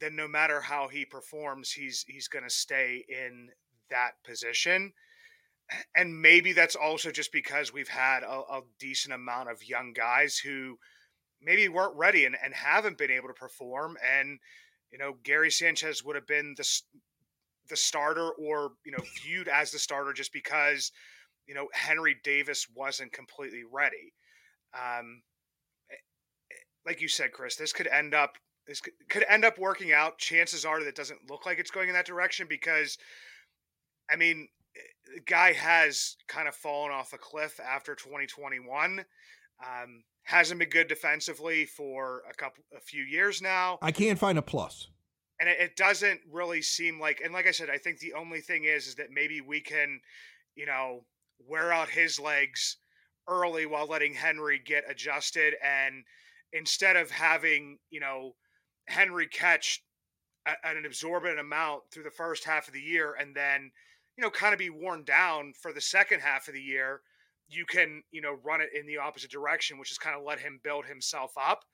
then 0.00 0.16
no 0.16 0.28
matter 0.28 0.60
how 0.60 0.88
he 0.88 1.04
performs, 1.04 1.72
he's 1.72 2.04
he's 2.08 2.28
going 2.28 2.44
to 2.44 2.50
stay 2.50 3.04
in 3.08 3.50
that 3.90 4.12
position. 4.24 4.92
And 5.94 6.22
maybe 6.22 6.52
that's 6.52 6.76
also 6.76 7.10
just 7.10 7.32
because 7.32 7.72
we've 7.72 7.88
had 7.88 8.22
a, 8.22 8.40
a 8.50 8.62
decent 8.78 9.14
amount 9.14 9.50
of 9.50 9.68
young 9.68 9.92
guys 9.92 10.38
who 10.38 10.78
maybe 11.42 11.68
weren't 11.68 11.96
ready 11.96 12.24
and, 12.24 12.36
and 12.42 12.54
haven't 12.54 12.98
been 12.98 13.10
able 13.10 13.28
to 13.28 13.34
perform. 13.34 13.96
And 14.02 14.38
you 14.92 14.98
know, 14.98 15.16
Gary 15.22 15.50
Sanchez 15.50 16.04
would 16.04 16.16
have 16.16 16.26
been 16.26 16.54
the 16.56 16.64
the 17.68 17.76
starter 17.76 18.30
or 18.30 18.72
you 18.84 18.92
know 18.92 19.04
viewed 19.22 19.48
as 19.48 19.70
the 19.70 19.78
starter 19.78 20.12
just 20.12 20.32
because 20.32 20.92
you 21.46 21.54
know 21.54 21.68
Henry 21.72 22.16
Davis 22.22 22.66
wasn't 22.74 23.12
completely 23.12 23.62
ready. 23.70 24.12
Um, 24.74 25.22
eh, 25.90 25.94
eh, 25.94 26.54
like 26.86 27.00
you 27.00 27.08
said, 27.08 27.32
Chris, 27.32 27.56
this 27.56 27.72
could 27.72 27.88
end 27.88 28.14
up 28.14 28.36
this 28.66 28.80
could, 28.80 28.92
could 29.08 29.24
end 29.28 29.44
up 29.44 29.58
working 29.58 29.92
out. 29.92 30.18
Chances 30.18 30.64
are 30.64 30.80
that 30.80 30.88
it 30.88 30.94
doesn't 30.94 31.30
look 31.30 31.46
like 31.46 31.58
it's 31.58 31.70
going 31.70 31.88
in 31.88 31.94
that 31.94 32.06
direction 32.06 32.46
because, 32.48 32.98
I 34.10 34.16
mean, 34.16 34.48
eh, 34.76 35.14
the 35.16 35.20
guy 35.22 35.52
has 35.54 36.16
kind 36.28 36.46
of 36.46 36.54
fallen 36.54 36.92
off 36.92 37.14
a 37.14 37.18
cliff 37.18 37.58
after 37.60 37.94
2021. 37.94 39.04
Um, 39.60 40.04
hasn't 40.22 40.60
been 40.60 40.68
good 40.68 40.88
defensively 40.88 41.64
for 41.64 42.22
a 42.30 42.34
couple, 42.34 42.62
a 42.76 42.80
few 42.80 43.02
years 43.02 43.40
now 43.40 43.78
I 43.80 43.90
can't 43.90 44.18
find 44.18 44.38
a 44.38 44.42
plus. 44.42 44.88
And 45.40 45.48
it, 45.48 45.58
it 45.60 45.76
doesn't 45.76 46.20
really 46.30 46.62
seem 46.62 47.00
like 47.00 47.20
and 47.24 47.32
like 47.32 47.46
i 47.46 47.50
said 47.50 47.70
i 47.70 47.78
think 47.78 47.98
the 47.98 48.14
only 48.14 48.40
thing 48.40 48.64
is 48.64 48.86
is 48.86 48.94
that 48.96 49.10
maybe 49.12 49.40
we 49.40 49.60
can 49.60 50.00
you 50.54 50.66
know 50.66 51.04
wear 51.46 51.72
out 51.72 51.88
his 51.88 52.18
legs 52.18 52.76
early 53.28 53.66
while 53.66 53.86
letting 53.86 54.14
Henry 54.14 54.60
get 54.64 54.90
adjusted. 54.90 55.54
And 55.62 56.04
instead 56.52 56.96
of 56.96 57.10
having, 57.10 57.78
you 57.90 58.00
know, 58.00 58.34
Henry 58.88 59.26
catch 59.26 59.82
at 60.46 60.76
an 60.76 60.86
absorbent 60.86 61.38
amount 61.38 61.82
through 61.92 62.04
the 62.04 62.10
first 62.10 62.44
half 62.44 62.68
of 62.68 62.74
the 62.74 62.80
year 62.80 63.14
and 63.20 63.36
then, 63.36 63.70
you 64.16 64.24
know, 64.24 64.30
kind 64.30 64.54
of 64.54 64.58
be 64.58 64.70
worn 64.70 65.04
down 65.04 65.52
for 65.60 65.72
the 65.72 65.80
second 65.80 66.20
half 66.20 66.48
of 66.48 66.54
the 66.54 66.62
year, 66.62 67.02
you 67.48 67.66
can, 67.66 68.02
you 68.10 68.20
know, 68.22 68.38
run 68.42 68.60
it 68.60 68.70
in 68.78 68.86
the 68.86 68.96
opposite 68.96 69.30
direction, 69.30 69.78
which 69.78 69.90
is 69.90 69.98
kind 69.98 70.16
of 70.16 70.24
let 70.24 70.40
him 70.40 70.58
build 70.64 70.86
himself 70.86 71.32
up. 71.38 71.64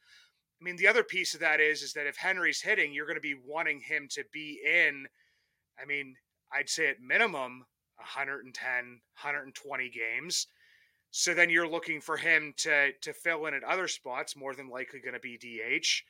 I 0.61 0.65
mean, 0.65 0.77
the 0.77 0.89
other 0.89 1.05
piece 1.05 1.35
of 1.35 1.41
that 1.41 1.61
is 1.61 1.83
is 1.83 1.93
that 1.95 2.07
if 2.07 2.17
Henry's 2.17 2.63
hitting, 2.63 2.93
you're 2.93 3.07
going 3.07 3.17
to 3.17 3.21
be 3.21 3.35
wanting 3.35 3.81
him 3.81 4.09
to 4.13 4.25
be 4.33 4.61
in. 4.65 5.07
I 5.81 5.85
mean, 5.85 6.17
I'd 6.53 6.69
say 6.69 6.89
at 6.89 7.01
minimum 7.01 7.67
110, 7.97 8.63
120 8.63 9.91
games. 9.91 10.47
So 11.11 11.35
then 11.35 11.51
you're 11.51 11.69
looking 11.69 12.01
for 12.01 12.17
him 12.17 12.55
to 12.59 12.93
to 13.03 13.13
fill 13.13 13.47
in 13.47 13.55
at 13.55 13.63
other 13.63 13.89
spots, 13.89 14.37
more 14.37 14.55
than 14.55 14.69
likely 14.69 15.01
going 15.01 15.15
to 15.15 15.21
be 15.21 15.39
DH. 15.39 16.03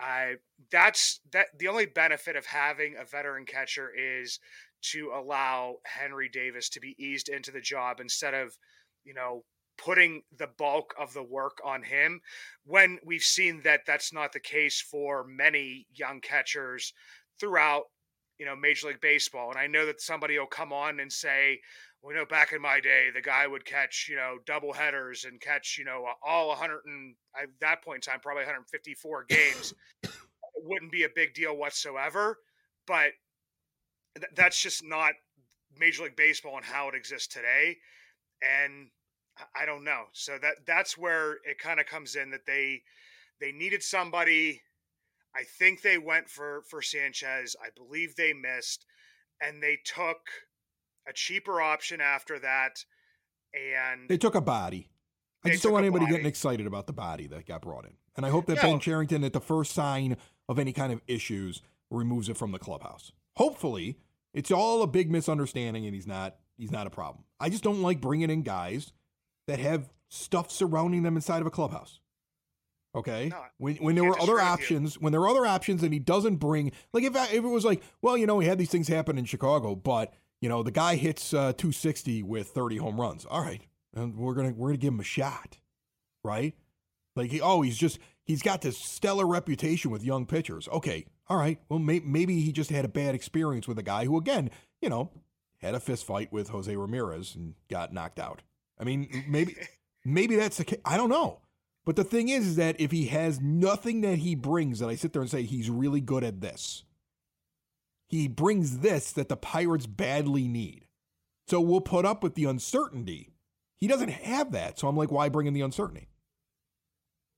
Uh, 0.00 0.36
that's 0.70 1.20
that. 1.32 1.46
The 1.58 1.68
only 1.68 1.86
benefit 1.86 2.36
of 2.36 2.46
having 2.46 2.96
a 2.96 3.04
veteran 3.04 3.46
catcher 3.46 3.90
is 3.90 4.38
to 4.92 5.10
allow 5.14 5.76
Henry 5.84 6.28
Davis 6.28 6.68
to 6.70 6.80
be 6.80 6.94
eased 6.98 7.28
into 7.28 7.50
the 7.50 7.60
job 7.60 7.98
instead 7.98 8.34
of, 8.34 8.56
you 9.04 9.14
know, 9.14 9.44
putting 9.78 10.22
the 10.36 10.48
bulk 10.58 10.94
of 10.98 11.12
the 11.12 11.22
work 11.22 11.58
on 11.64 11.82
him. 11.82 12.20
When 12.64 12.98
we've 13.04 13.22
seen 13.22 13.62
that 13.64 13.80
that's 13.86 14.12
not 14.12 14.32
the 14.32 14.40
case 14.40 14.80
for 14.80 15.24
many 15.26 15.86
young 15.94 16.20
catchers 16.20 16.92
throughout 17.38 17.84
you 18.38 18.46
know 18.46 18.56
Major 18.56 18.88
League 18.88 19.00
Baseball. 19.00 19.50
And 19.50 19.58
I 19.58 19.66
know 19.66 19.86
that 19.86 20.00
somebody 20.00 20.38
will 20.38 20.46
come 20.46 20.72
on 20.72 21.00
and 21.00 21.12
say, 21.12 21.60
"We 22.02 22.14
well, 22.14 22.22
know 22.22 22.26
back 22.26 22.52
in 22.52 22.60
my 22.60 22.80
day, 22.80 23.08
the 23.14 23.22
guy 23.22 23.46
would 23.46 23.64
catch 23.64 24.06
you 24.08 24.16
know 24.16 24.38
double 24.46 24.72
headers 24.72 25.24
and 25.24 25.40
catch 25.40 25.76
you 25.78 25.84
know 25.84 26.06
all 26.24 26.48
100 26.48 26.80
and 26.86 27.14
at 27.40 27.48
that 27.60 27.82
point 27.82 28.06
in 28.06 28.12
time 28.12 28.20
probably 28.20 28.44
154 28.44 29.24
games. 29.24 29.74
it 30.02 30.10
wouldn't 30.56 30.92
be 30.92 31.04
a 31.04 31.08
big 31.14 31.34
deal 31.34 31.56
whatsoever, 31.56 32.38
but 32.86 33.12
th- 34.16 34.32
that's 34.34 34.60
just 34.60 34.84
not 34.84 35.12
Major 35.78 36.04
League 36.04 36.16
Baseball 36.16 36.56
and 36.56 36.64
how 36.64 36.88
it 36.88 36.94
exists 36.94 37.28
today. 37.28 37.76
And 38.42 38.88
I 39.54 39.66
don't 39.66 39.84
know. 39.84 40.04
So 40.12 40.38
that 40.40 40.66
that's 40.66 40.96
where 40.96 41.32
it 41.44 41.58
kind 41.58 41.80
of 41.80 41.86
comes 41.86 42.16
in 42.16 42.30
that 42.30 42.46
they 42.46 42.82
they 43.40 43.52
needed 43.52 43.82
somebody 43.82 44.62
I 45.36 45.42
think 45.44 45.82
they 45.82 45.98
went 45.98 46.30
for 46.30 46.62
for 46.68 46.80
Sanchez. 46.80 47.54
I 47.62 47.68
believe 47.76 48.16
they 48.16 48.32
missed, 48.32 48.86
and 49.40 49.62
they 49.62 49.78
took 49.84 50.18
a 51.06 51.12
cheaper 51.12 51.60
option 51.60 52.00
after 52.00 52.38
that. 52.38 52.84
And 53.52 54.08
they 54.08 54.16
took 54.16 54.34
a 54.34 54.40
body. 54.40 54.88
I 55.44 55.50
just 55.50 55.62
don't 55.62 55.72
want 55.72 55.84
anybody 55.84 56.06
getting 56.06 56.26
excited 56.26 56.66
about 56.66 56.86
the 56.86 56.92
body 56.92 57.26
that 57.28 57.46
got 57.46 57.62
brought 57.62 57.84
in. 57.84 57.92
And 58.16 58.26
I 58.26 58.30
hope 58.30 58.46
that 58.46 58.56
no. 58.56 58.62
Ben 58.62 58.80
Cherington, 58.80 59.22
at 59.22 59.32
the 59.32 59.40
first 59.40 59.72
sign 59.72 60.16
of 60.48 60.58
any 60.58 60.72
kind 60.72 60.92
of 60.92 61.00
issues, 61.06 61.62
removes 61.90 62.28
it 62.28 62.36
from 62.36 62.50
the 62.50 62.58
clubhouse. 62.58 63.12
Hopefully, 63.36 63.98
it's 64.32 64.50
all 64.50 64.82
a 64.82 64.86
big 64.86 65.10
misunderstanding, 65.10 65.84
and 65.84 65.94
he's 65.94 66.06
not 66.06 66.36
he's 66.56 66.72
not 66.72 66.86
a 66.86 66.90
problem. 66.90 67.24
I 67.38 67.50
just 67.50 67.62
don't 67.62 67.82
like 67.82 68.00
bringing 68.00 68.30
in 68.30 68.42
guys 68.42 68.92
that 69.46 69.58
have 69.58 69.88
stuff 70.08 70.50
surrounding 70.50 71.02
them 71.02 71.16
inside 71.16 71.40
of 71.40 71.46
a 71.46 71.50
clubhouse. 71.50 72.00
Okay. 72.94 73.28
No, 73.28 73.42
when 73.58 73.76
when 73.76 73.94
there 73.94 74.04
were 74.04 74.20
other 74.20 74.40
options, 74.40 74.94
you. 74.94 75.00
when 75.00 75.12
there 75.12 75.20
were 75.20 75.28
other 75.28 75.44
options, 75.44 75.82
and 75.82 75.92
he 75.92 75.98
doesn't 75.98 76.36
bring 76.36 76.72
like 76.92 77.04
if 77.04 77.14
I, 77.14 77.26
if 77.26 77.44
it 77.44 77.48
was 77.48 77.64
like, 77.64 77.82
well, 78.00 78.16
you 78.16 78.26
know, 78.26 78.38
he 78.38 78.48
had 78.48 78.58
these 78.58 78.70
things 78.70 78.88
happen 78.88 79.18
in 79.18 79.26
Chicago, 79.26 79.74
but 79.74 80.14
you 80.40 80.48
know, 80.48 80.62
the 80.62 80.70
guy 80.70 80.96
hits 80.96 81.34
uh, 81.34 81.52
260 81.52 82.22
with 82.22 82.48
30 82.48 82.78
home 82.78 83.00
runs. 83.00 83.26
All 83.26 83.42
right, 83.42 83.60
and 83.94 84.16
we're 84.16 84.34
gonna 84.34 84.52
we're 84.56 84.68
gonna 84.68 84.78
give 84.78 84.94
him 84.94 85.00
a 85.00 85.04
shot, 85.04 85.58
right? 86.24 86.54
Like, 87.16 87.30
he, 87.30 87.40
oh, 87.40 87.62
he's 87.62 87.78
just 87.78 87.98
he's 88.24 88.42
got 88.42 88.62
this 88.62 88.78
stellar 88.78 89.26
reputation 89.26 89.90
with 89.90 90.04
young 90.04 90.26
pitchers. 90.26 90.68
Okay, 90.68 91.06
all 91.28 91.38
right. 91.38 91.58
Well, 91.68 91.78
may, 91.78 92.00
maybe 92.00 92.40
he 92.40 92.52
just 92.52 92.70
had 92.70 92.84
a 92.84 92.88
bad 92.88 93.14
experience 93.14 93.66
with 93.66 93.78
a 93.78 93.82
guy 93.82 94.04
who, 94.04 94.16
again, 94.16 94.50
you 94.80 94.88
know, 94.88 95.10
had 95.58 95.74
a 95.74 95.80
fist 95.80 96.06
fight 96.06 96.32
with 96.32 96.50
Jose 96.50 96.74
Ramirez 96.74 97.34
and 97.34 97.54
got 97.68 97.92
knocked 97.92 98.20
out. 98.20 98.42
I 98.78 98.84
mean, 98.84 99.24
maybe 99.28 99.56
maybe 100.04 100.36
that's 100.36 100.58
the 100.58 100.64
case. 100.64 100.80
I 100.84 100.96
don't 100.96 101.10
know. 101.10 101.40
But 101.84 101.96
the 101.96 102.04
thing 102.04 102.28
is, 102.28 102.46
is 102.48 102.56
that 102.56 102.80
if 102.80 102.90
he 102.90 103.06
has 103.06 103.40
nothing 103.40 104.00
that 104.00 104.18
he 104.18 104.34
brings, 104.34 104.80
that 104.80 104.88
I 104.88 104.96
sit 104.96 105.12
there 105.12 105.22
and 105.22 105.30
say 105.30 105.44
he's 105.44 105.70
really 105.70 106.00
good 106.00 106.24
at 106.24 106.40
this, 106.40 106.82
he 108.08 108.26
brings 108.26 108.78
this 108.78 109.12
that 109.12 109.28
the 109.28 109.36
Pirates 109.36 109.86
badly 109.86 110.48
need. 110.48 110.86
So 111.46 111.60
we'll 111.60 111.80
put 111.80 112.04
up 112.04 112.24
with 112.24 112.34
the 112.34 112.44
uncertainty. 112.44 113.30
He 113.76 113.86
doesn't 113.86 114.08
have 114.08 114.52
that. 114.52 114.78
So 114.78 114.88
I'm 114.88 114.96
like, 114.96 115.12
why 115.12 115.28
bring 115.28 115.46
in 115.46 115.54
the 115.54 115.60
uncertainty? 115.60 116.08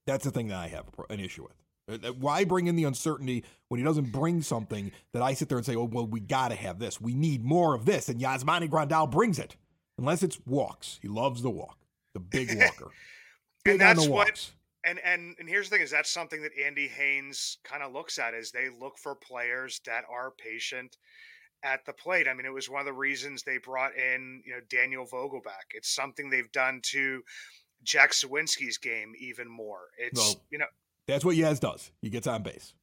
That's 0.07 0.24
the 0.24 0.31
thing 0.31 0.48
that 0.48 0.59
I 0.59 0.68
have 0.68 0.87
an 1.11 1.20
issue 1.20 1.42
with. 1.42 1.53
Uh, 1.88 2.09
uh, 2.09 2.12
why 2.12 2.44
bring 2.44 2.66
in 2.66 2.77
the 2.77 2.85
uncertainty 2.85 3.44
when 3.68 3.79
he 3.79 3.85
doesn't 3.85 4.12
bring 4.12 4.40
something 4.40 4.92
that 5.12 5.22
I 5.22 5.35
sit 5.35 5.48
there 5.48 5.59
and 5.59 5.66
say, 5.66 5.77
oh, 5.77 5.85
well, 5.85 6.07
we 6.07 6.20
got 6.20 6.48
to 6.48 6.55
have 6.55 6.79
this. 6.79 7.01
We 7.01 7.14
need 7.14 7.44
more 7.44 7.74
of 7.74 7.85
this. 7.85 8.09
And 8.09 8.20
Yasmani 8.20 8.68
Grandal 8.68 9.11
brings 9.11 9.38
it, 9.38 9.57
unless 9.99 10.23
it's 10.23 10.39
walks. 10.47 10.99
He 11.03 11.09
loves 11.09 11.43
the 11.43 11.51
walk, 11.51 11.79
the 12.15 12.21
big 12.21 12.57
walker. 12.61 12.91
and 13.67 13.81
that's 13.81 14.07
what 14.09 14.51
and 14.85 14.99
and 15.05 15.37
and 15.39 15.49
here's 15.49 15.69
the 15.69 15.77
thing 15.77 15.85
is 15.85 15.91
that's 15.91 16.11
something 16.11 16.43
that 16.43 16.53
Andy 16.65 16.89
Haines 16.89 17.59
kind 17.65 17.83
of 17.83 17.93
looks 17.93 18.19
at 18.19 18.35
is 18.35 18.51
they 18.51 18.69
look 18.81 18.99
for 18.99 19.15
players 19.15 19.81
that 19.85 20.05
are 20.11 20.33
patient 20.39 20.97
at 21.65 21.85
the 21.85 21.93
plate. 21.93 22.29
I 22.29 22.35
mean, 22.35 22.47
it 22.47 22.53
was 22.53 22.71
one 22.71 22.81
of 22.81 22.87
the 22.87 22.93
reasons 22.93 23.43
they 23.43 23.59
brought 23.59 23.97
in, 23.97 24.43
you 24.47 24.53
know, 24.53 24.61
Daniel 24.71 25.07
Vogelbach. 25.07 25.75
It's 25.75 25.93
something 25.93 26.31
they've 26.31 26.51
done 26.53 26.81
to 26.85 27.23
Jack 27.83 28.13
Suwinski's 28.13 28.79
game 28.79 29.13
even 29.19 29.49
more. 29.49 29.89
It's 29.99 30.21
well, 30.21 30.43
you 30.51 30.59
know 30.59 30.67
that's 31.07 31.25
what 31.25 31.37
Yaz 31.37 31.61
does. 31.61 31.91
He 32.01 32.11
gets 32.11 32.27
on 32.27 32.43
base. 32.43 32.75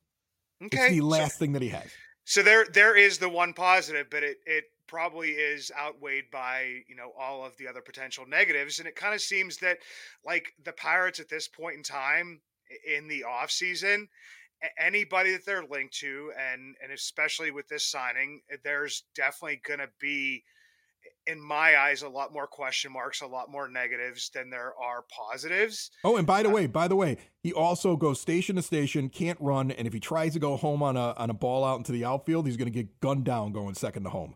Okay. 0.64 0.78
It's 0.78 0.90
the 0.92 1.02
last 1.02 1.34
so, 1.34 1.40
thing 1.40 1.54
that 1.54 1.62
he 1.62 1.70
has. 1.70 1.88
So 2.26 2.42
there 2.42 2.66
there 2.74 2.96
is 2.96 3.18
the 3.18 3.30
one 3.30 3.54
positive, 3.54 4.08
but 4.10 4.24
it 4.24 4.38
it 4.46 4.66
probably 4.88 5.32
is 5.32 5.72
outweighed 5.80 6.30
by 6.32 6.82
you 6.88 6.96
know 6.96 7.12
all 7.20 7.46
of 7.46 7.56
the 7.58 7.68
other 7.68 7.82
potential 7.82 8.26
negatives. 8.28 8.80
And 8.80 8.88
it 8.88 8.96
kind 8.96 9.14
of 9.14 9.22
seems 9.22 9.58
that 9.58 9.78
like 10.26 10.54
the 10.64 10.74
pirates 10.74 11.20
at 11.20 11.30
this 11.30 11.48
point 11.48 11.78
in 11.78 11.84
time 11.84 12.42
in 12.88 13.08
the 13.08 13.24
off 13.24 13.52
season 13.52 14.08
anybody 14.80 15.32
that 15.32 15.46
they're 15.46 15.66
linked 15.66 15.94
to 15.94 16.32
and 16.40 16.76
and 16.82 16.92
especially 16.92 17.52
with 17.52 17.68
this 17.68 17.90
signing 17.90 18.42
eh, 18.52 18.58
there's 18.64 19.04
definitely 19.16 19.62
going 19.66 19.80
to 19.80 19.90
be 20.00 20.44
in 21.28 21.42
my 21.42 21.78
eyes 21.78 22.04
a 22.04 22.10
lot 22.10 22.34
more 22.34 22.48
question 22.48 22.92
marks 22.92 23.22
a 23.22 23.28
lot 23.28 23.50
more 23.50 23.68
negatives 23.68 24.30
than 24.34 24.50
there 24.50 24.74
are 24.82 25.06
positives. 25.10 25.92
Oh 26.04 26.18
and 26.18 26.28
by 26.28 26.44
the 26.44 26.50
uh, 26.50 26.54
way 26.54 26.68
by 26.68 26.88
the 26.88 26.96
way 26.96 27.18
he 27.42 27.52
also 27.54 27.96
goes 27.96 28.22
station 28.22 28.56
to 28.56 28.62
station 28.62 29.10
can't 29.10 29.40
run 29.42 29.72
and 29.72 29.88
if 29.88 29.94
he 29.94 30.00
tries 30.00 30.34
to 30.34 30.40
go 30.40 30.56
home 30.58 30.84
on 30.84 30.98
a 30.98 31.14
on 31.18 31.30
a 31.30 31.34
ball 31.34 31.64
out 31.64 31.78
into 31.78 31.92
the 31.92 32.06
outfield 32.06 32.46
he's 32.46 32.58
going 32.58 32.72
to 32.72 32.84
get 32.84 33.00
gunned 33.00 33.26
down 33.26 33.52
going 33.52 33.74
second 33.76 34.04
to 34.04 34.10
home 34.10 34.36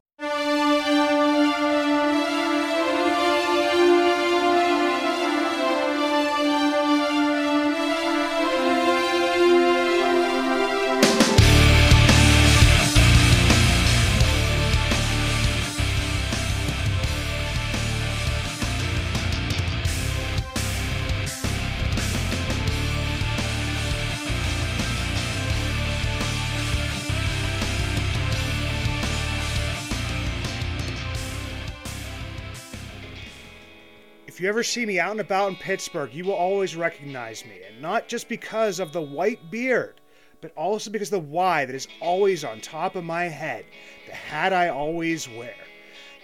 ever 34.50 34.64
see 34.64 34.84
me 34.84 35.00
out 35.00 35.12
and 35.12 35.20
about 35.20 35.50
in 35.50 35.56
Pittsburgh, 35.56 36.12
you 36.12 36.26
will 36.26 36.34
always 36.34 36.76
recognize 36.76 37.46
me, 37.46 37.62
and 37.68 37.80
not 37.80 38.08
just 38.08 38.28
because 38.28 38.80
of 38.80 38.92
the 38.92 39.02
white 39.02 39.52
beard, 39.52 40.02
but 40.42 40.52
also 40.56 40.90
because 40.90 41.12
the 41.12 41.20
Y 41.20 41.66
that 41.66 41.76
is 41.76 41.88
always 42.02 42.44
on 42.44 42.60
top 42.60 42.96
of 42.96 43.04
my 43.04 43.26
head, 43.26 43.64
the 44.08 44.14
hat 44.14 44.52
I 44.52 44.70
always 44.70 45.30
wear. 45.30 45.54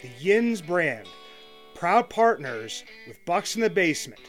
The 0.02 0.08
Yinzz 0.08 0.66
brand, 0.66 1.08
proud 1.76 2.10
partners 2.10 2.84
with 3.08 3.24
Bucs 3.26 3.56
in 3.56 3.62
the 3.62 3.70
Basement. 3.70 4.22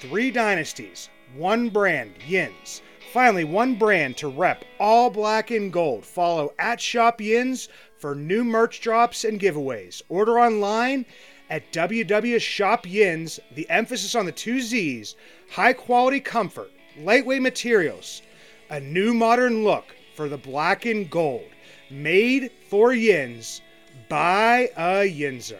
Three 0.00 0.32
dynasties, 0.32 1.08
one 1.36 1.68
brand, 1.68 2.14
Yinzz. 2.26 2.80
Finally, 3.12 3.44
one 3.44 3.76
brand 3.76 4.16
to 4.16 4.26
rep 4.26 4.64
all 4.80 5.10
black 5.10 5.52
and 5.52 5.72
gold. 5.72 6.04
Follow 6.04 6.52
at 6.58 6.80
Shop 6.80 7.20
Yinzz 7.20 7.68
for 7.98 8.16
new 8.16 8.42
merch 8.42 8.80
drops 8.80 9.22
and 9.22 9.38
giveaways. 9.38 10.02
Order 10.08 10.40
online 10.40 11.06
at 11.50 11.72
WW 11.72 12.40
Shop 12.40 12.84
Yinzz, 12.84 13.38
the 13.54 13.68
emphasis 13.70 14.14
on 14.14 14.26
the 14.26 14.32
two 14.32 14.60
Z's, 14.60 15.16
high 15.50 15.72
quality 15.72 16.20
comfort, 16.20 16.70
lightweight 16.98 17.42
materials, 17.42 18.22
a 18.70 18.80
new 18.80 19.14
modern 19.14 19.64
look 19.64 19.94
for 20.14 20.28
the 20.28 20.38
black 20.38 20.86
and 20.86 21.10
gold, 21.10 21.48
made 21.90 22.50
for 22.68 22.92
Yins 22.92 23.60
by 24.08 24.70
a 24.76 25.08
Yinzer. 25.08 25.58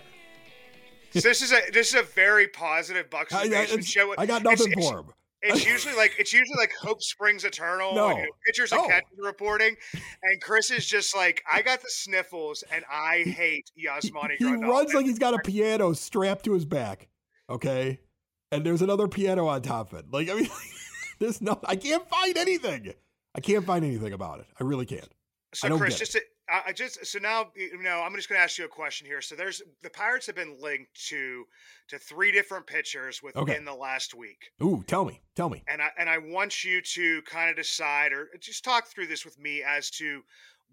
so 1.13 1.21
this 1.21 1.43
is 1.43 1.53
a 1.53 1.61
this 1.73 1.89
is 1.89 2.01
a 2.01 2.03
very 2.03 2.49
positive 2.49 3.09
Bucs 3.11 3.33
I, 3.33 3.63
I, 3.63 3.81
show. 3.81 4.15
I 4.17 4.27
got 4.27 4.43
nothing 4.43 4.73
it's, 4.73 4.89
for 4.89 5.01
him. 5.01 5.07
It's 5.45 5.67
usually 5.67 5.95
like 5.95 6.15
it's 6.19 6.33
usually 6.33 6.57
like 6.57 6.73
Hope 6.81 7.03
Springs 7.03 7.45
Eternal. 7.45 7.95
No. 7.95 8.07
Like, 8.07 8.17
you 8.17 8.23
know, 8.23 8.29
pitchers 8.47 8.73
and 8.73 8.83
catchers 8.87 9.19
reporting, 9.19 9.77
and 9.93 10.41
Chris 10.41 10.71
is 10.71 10.87
just 10.87 11.15
like, 11.15 11.43
I 11.51 11.63
got 11.63 11.83
the 11.83 11.91
sniffles, 11.91 12.65
and 12.73 12.85
I 12.91 13.25
hate 13.27 13.71
Yasmani. 13.79 14.37
He 14.39 14.45
Grandal. 14.45 14.69
runs 14.69 14.95
like 14.95 15.07
he's 15.07 15.19
got 15.19 15.35
a 15.35 15.39
piano 15.45 15.93
strapped 15.93 16.45
to 16.47 16.55
his 16.55 16.65
back. 16.65 17.09
Okay. 17.51 18.01
And 18.53 18.65
there's 18.65 18.83
another 18.83 19.09
piano 19.09 19.49
on 19.49 19.63
top 19.63 19.93
of 19.93 19.99
it. 19.99 20.07
Like, 20.11 20.31
I 20.31 20.35
mean, 20.35 20.49
there's 21.19 21.41
no, 21.41 21.61
I 21.65 21.77
can't 21.77 22.09
find 22.09 22.37
anything. 22.37 22.95
I 23.35 23.41
can't 23.41 23.65
find 23.65 23.85
anything 23.85 24.13
about 24.13 24.41
it. 24.41 24.47
I 24.61 24.65
really 24.65 24.87
can't. 24.87 25.09
So 25.55 25.77
Chris, 25.77 25.99
just 25.99 26.13
to, 26.13 26.23
I 26.49 26.63
I 26.69 26.73
just 26.73 27.05
so 27.07 27.19
now 27.19 27.51
you 27.57 27.83
know 27.83 28.01
I'm 28.03 28.15
just 28.15 28.29
going 28.29 28.39
to 28.39 28.43
ask 28.43 28.59
you 28.59 28.65
a 28.65 28.69
question 28.69 29.07
here. 29.07 29.21
So 29.21 29.35
there's 29.35 29.63
the 29.83 29.91
Pirates 29.91 30.27
have 30.27 30.37
been 30.37 30.57
linked 30.61 30.95
to 31.09 31.45
to 31.89 31.99
three 31.99 32.33
different 32.33 32.67
pitchers 32.67 33.23
within 33.23 33.43
Okay. 33.43 33.59
the 33.65 33.75
last 33.75 34.15
week, 34.15 34.51
Ooh, 34.63 34.83
tell 34.87 35.05
me. 35.05 35.21
Tell 35.35 35.49
me. 35.51 35.63
and 35.69 35.81
I 35.83 35.91
and 35.99 36.09
I 36.09 36.19
want 36.19 36.65
you 36.65 36.81
to 36.81 37.23
kind 37.23 37.51
of 37.51 37.57
decide 37.57 38.13
or 38.13 38.29
uh, 38.35 38.39
just 38.41 38.65
talk 38.65 38.87
through 38.87 39.07
this 39.07 39.25
with 39.25 39.39
me 39.39 39.63
as 39.63 39.91
to 39.93 40.23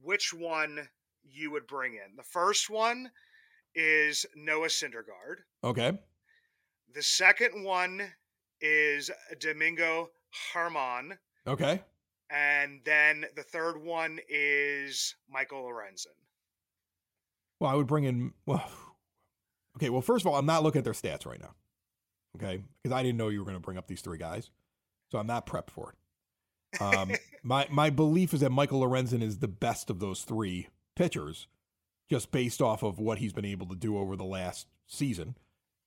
which 0.02 0.34
one 0.34 0.88
you 1.24 1.52
would 1.52 1.68
bring 1.68 1.94
in. 1.94 2.16
The 2.18 2.24
first 2.24 2.70
one 2.70 3.10
is 3.76 4.26
Noah 4.36 4.68
Syndergaard. 4.68 5.38
Okay. 5.64 5.98
The 6.94 7.02
second 7.04 7.64
one 7.64 8.02
is 8.60 9.10
Domingo 9.40 10.10
Germán. 10.54 11.18
Okay. 11.48 11.82
And 12.32 12.80
then 12.86 13.26
the 13.36 13.44
third 13.44 13.78
one 13.84 14.20
is 14.30 15.15
Michael 15.30 15.63
Lorenzen. 15.63 16.08
Well, 17.60 17.70
I 17.70 17.76
would 17.76 17.88
bring 17.88 18.06
in, 18.06 18.34
well, 18.46 18.63
okay. 19.78 19.89
Well, 19.89 20.02
first 20.02 20.26
of 20.26 20.32
all, 20.32 20.38
I'm 20.38 20.46
not 20.46 20.63
looking 20.63 20.80
at 20.80 20.86
their 20.86 20.94
stats 20.94 21.26
right 21.26 21.41
now. 21.41 21.54
Okay. 22.38 22.63
Because 22.82 22.96
I 22.96 23.04
didn't 23.04 23.17
know 23.17 23.28
you 23.30 23.39
were 23.39 23.46
going 23.46 23.58
to 23.58 23.62
bring 23.62 23.78
up 23.78 23.88
these 23.88 24.02
three 24.02 24.17
guys. 24.17 24.50
So 25.12 25.17
I'm 25.17 25.28
not 25.28 25.46
prepped 25.46 25.70
for 25.70 25.91
it. 25.91 26.82
Um, 26.82 27.12
my, 27.44 27.67
my 27.70 27.89
belief 27.89 28.34
is 28.34 28.39
that 28.39 28.52
Michael 28.52 28.82
Lorenzen 28.82 29.22
is 29.22 29.39
the 29.39 29.50
best 29.50 29.89
of 29.89 30.00
those 30.00 30.24
three 30.24 30.70
pitchers, 30.96 31.48
just 32.10 32.32
based 32.32 32.62
off 32.62 32.82
of 32.82 32.98
what 32.98 33.17
he's 33.17 33.34
been 33.34 33.46
able 33.46 33.67
to 33.67 33.76
do 33.76 33.98
over 33.98 34.15
the 34.15 34.24
last 34.24 34.67
season. 34.88 35.36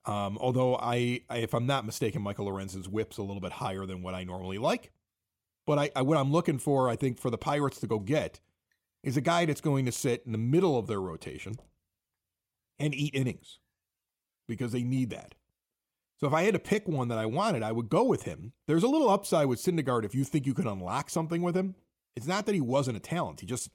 Um, 0.04 0.36
although 0.38 0.76
I, 0.76 1.22
I, 1.30 1.38
if 1.38 1.54
I'm 1.54 1.66
not 1.66 1.86
mistaken, 1.86 2.20
Michael 2.20 2.46
Lorenzen's 2.46 2.88
whip's 2.88 3.16
a 3.16 3.22
little 3.22 3.40
bit 3.40 3.52
higher 3.52 3.86
than 3.86 4.02
what 4.02 4.14
I 4.14 4.24
normally 4.24 4.58
like. 4.58 4.92
But 5.66 5.78
I, 5.78 5.90
I, 5.96 6.02
what 6.02 6.18
I'm 6.18 6.32
looking 6.32 6.58
for, 6.58 6.88
I 6.88 6.96
think, 6.96 7.18
for 7.18 7.30
the 7.30 7.38
Pirates 7.38 7.80
to 7.80 7.86
go 7.86 7.98
get 7.98 8.40
is 9.02 9.16
a 9.16 9.22
guy 9.22 9.44
that's 9.44 9.60
going 9.60 9.86
to 9.86 9.92
sit 9.92 10.22
in 10.26 10.32
the 10.32 10.38
middle 10.38 10.78
of 10.78 10.86
their 10.86 11.00
rotation 11.00 11.56
and 12.78 12.94
eat 12.94 13.14
innings 13.14 13.58
because 14.48 14.72
they 14.72 14.82
need 14.82 15.10
that. 15.10 15.34
So 16.20 16.26
if 16.26 16.32
I 16.32 16.42
had 16.42 16.54
to 16.54 16.60
pick 16.60 16.86
one 16.88 17.08
that 17.08 17.18
I 17.18 17.26
wanted, 17.26 17.62
I 17.62 17.72
would 17.72 17.88
go 17.88 18.04
with 18.04 18.22
him. 18.22 18.52
There's 18.66 18.82
a 18.82 18.88
little 18.88 19.10
upside 19.10 19.46
with 19.46 19.62
Syndergaard 19.62 20.04
if 20.04 20.14
you 20.14 20.24
think 20.24 20.46
you 20.46 20.54
can 20.54 20.66
unlock 20.66 21.10
something 21.10 21.42
with 21.42 21.56
him. 21.56 21.74
It's 22.16 22.26
not 22.26 22.46
that 22.46 22.54
he 22.54 22.60
wasn't 22.60 22.96
a 22.96 23.00
talent; 23.00 23.40
he 23.40 23.46
just 23.46 23.68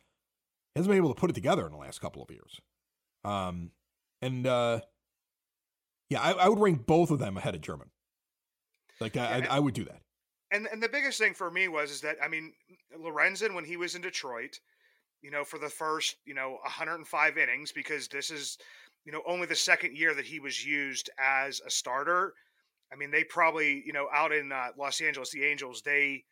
hasn't 0.75 0.89
been 0.89 0.97
able 0.97 1.13
to 1.13 1.19
put 1.19 1.30
it 1.30 1.34
together 1.34 1.65
in 1.65 1.71
the 1.71 1.78
last 1.78 1.99
couple 1.99 2.23
of 2.23 2.32
years. 2.32 2.60
Um, 3.25 3.71
and 4.21 4.47
uh, 4.47 4.80
yeah, 6.10 6.21
I, 6.21 6.32
I 6.32 6.49
would 6.49 6.60
rank 6.60 6.86
both 6.86 7.12
of 7.12 7.19
them 7.19 7.36
ahead 7.36 7.56
of 7.56 7.62
German. 7.62 7.89
Like 9.02 9.17
I. 9.17 9.45
I, 9.49 9.58
I 9.58 9.60
would 9.60 9.73
do 9.73 9.86
that. 9.86 10.02
And 10.51 10.67
and 10.71 10.81
the 10.81 10.89
biggest 10.89 11.19
thing 11.19 11.33
for 11.33 11.51
me 11.51 11.67
was 11.67 11.91
is 11.91 12.01
that 12.01 12.17
I 12.23 12.27
mean 12.27 12.53
Lorenzen 12.97 13.53
when 13.53 13.65
he 13.65 13.77
was 13.77 13.95
in 13.95 14.01
Detroit, 14.01 14.59
you 15.21 15.31
know, 15.31 15.43
for 15.43 15.59
the 15.59 15.69
first 15.69 16.15
you 16.25 16.33
know 16.33 16.57
105 16.63 17.38
innings 17.38 17.71
because 17.71 18.07
this 18.07 18.31
is 18.31 18.57
you 19.05 19.12
know 19.12 19.21
only 19.27 19.45
the 19.45 19.55
second 19.55 19.95
year 19.95 20.13
that 20.13 20.25
he 20.25 20.39
was 20.39 20.65
used 20.65 21.09
as 21.19 21.62
a 21.65 21.69
starter. 21.69 22.33
I 22.91 22.95
mean, 22.95 23.12
they 23.12 23.23
probably 23.23 23.83
you 23.85 23.93
know 23.93 24.07
out 24.13 24.31
in 24.31 24.51
uh, 24.51 24.69
Los 24.77 25.01
Angeles, 25.01 25.29
the 25.31 25.45
Angels, 25.45 25.81
they 25.83 26.23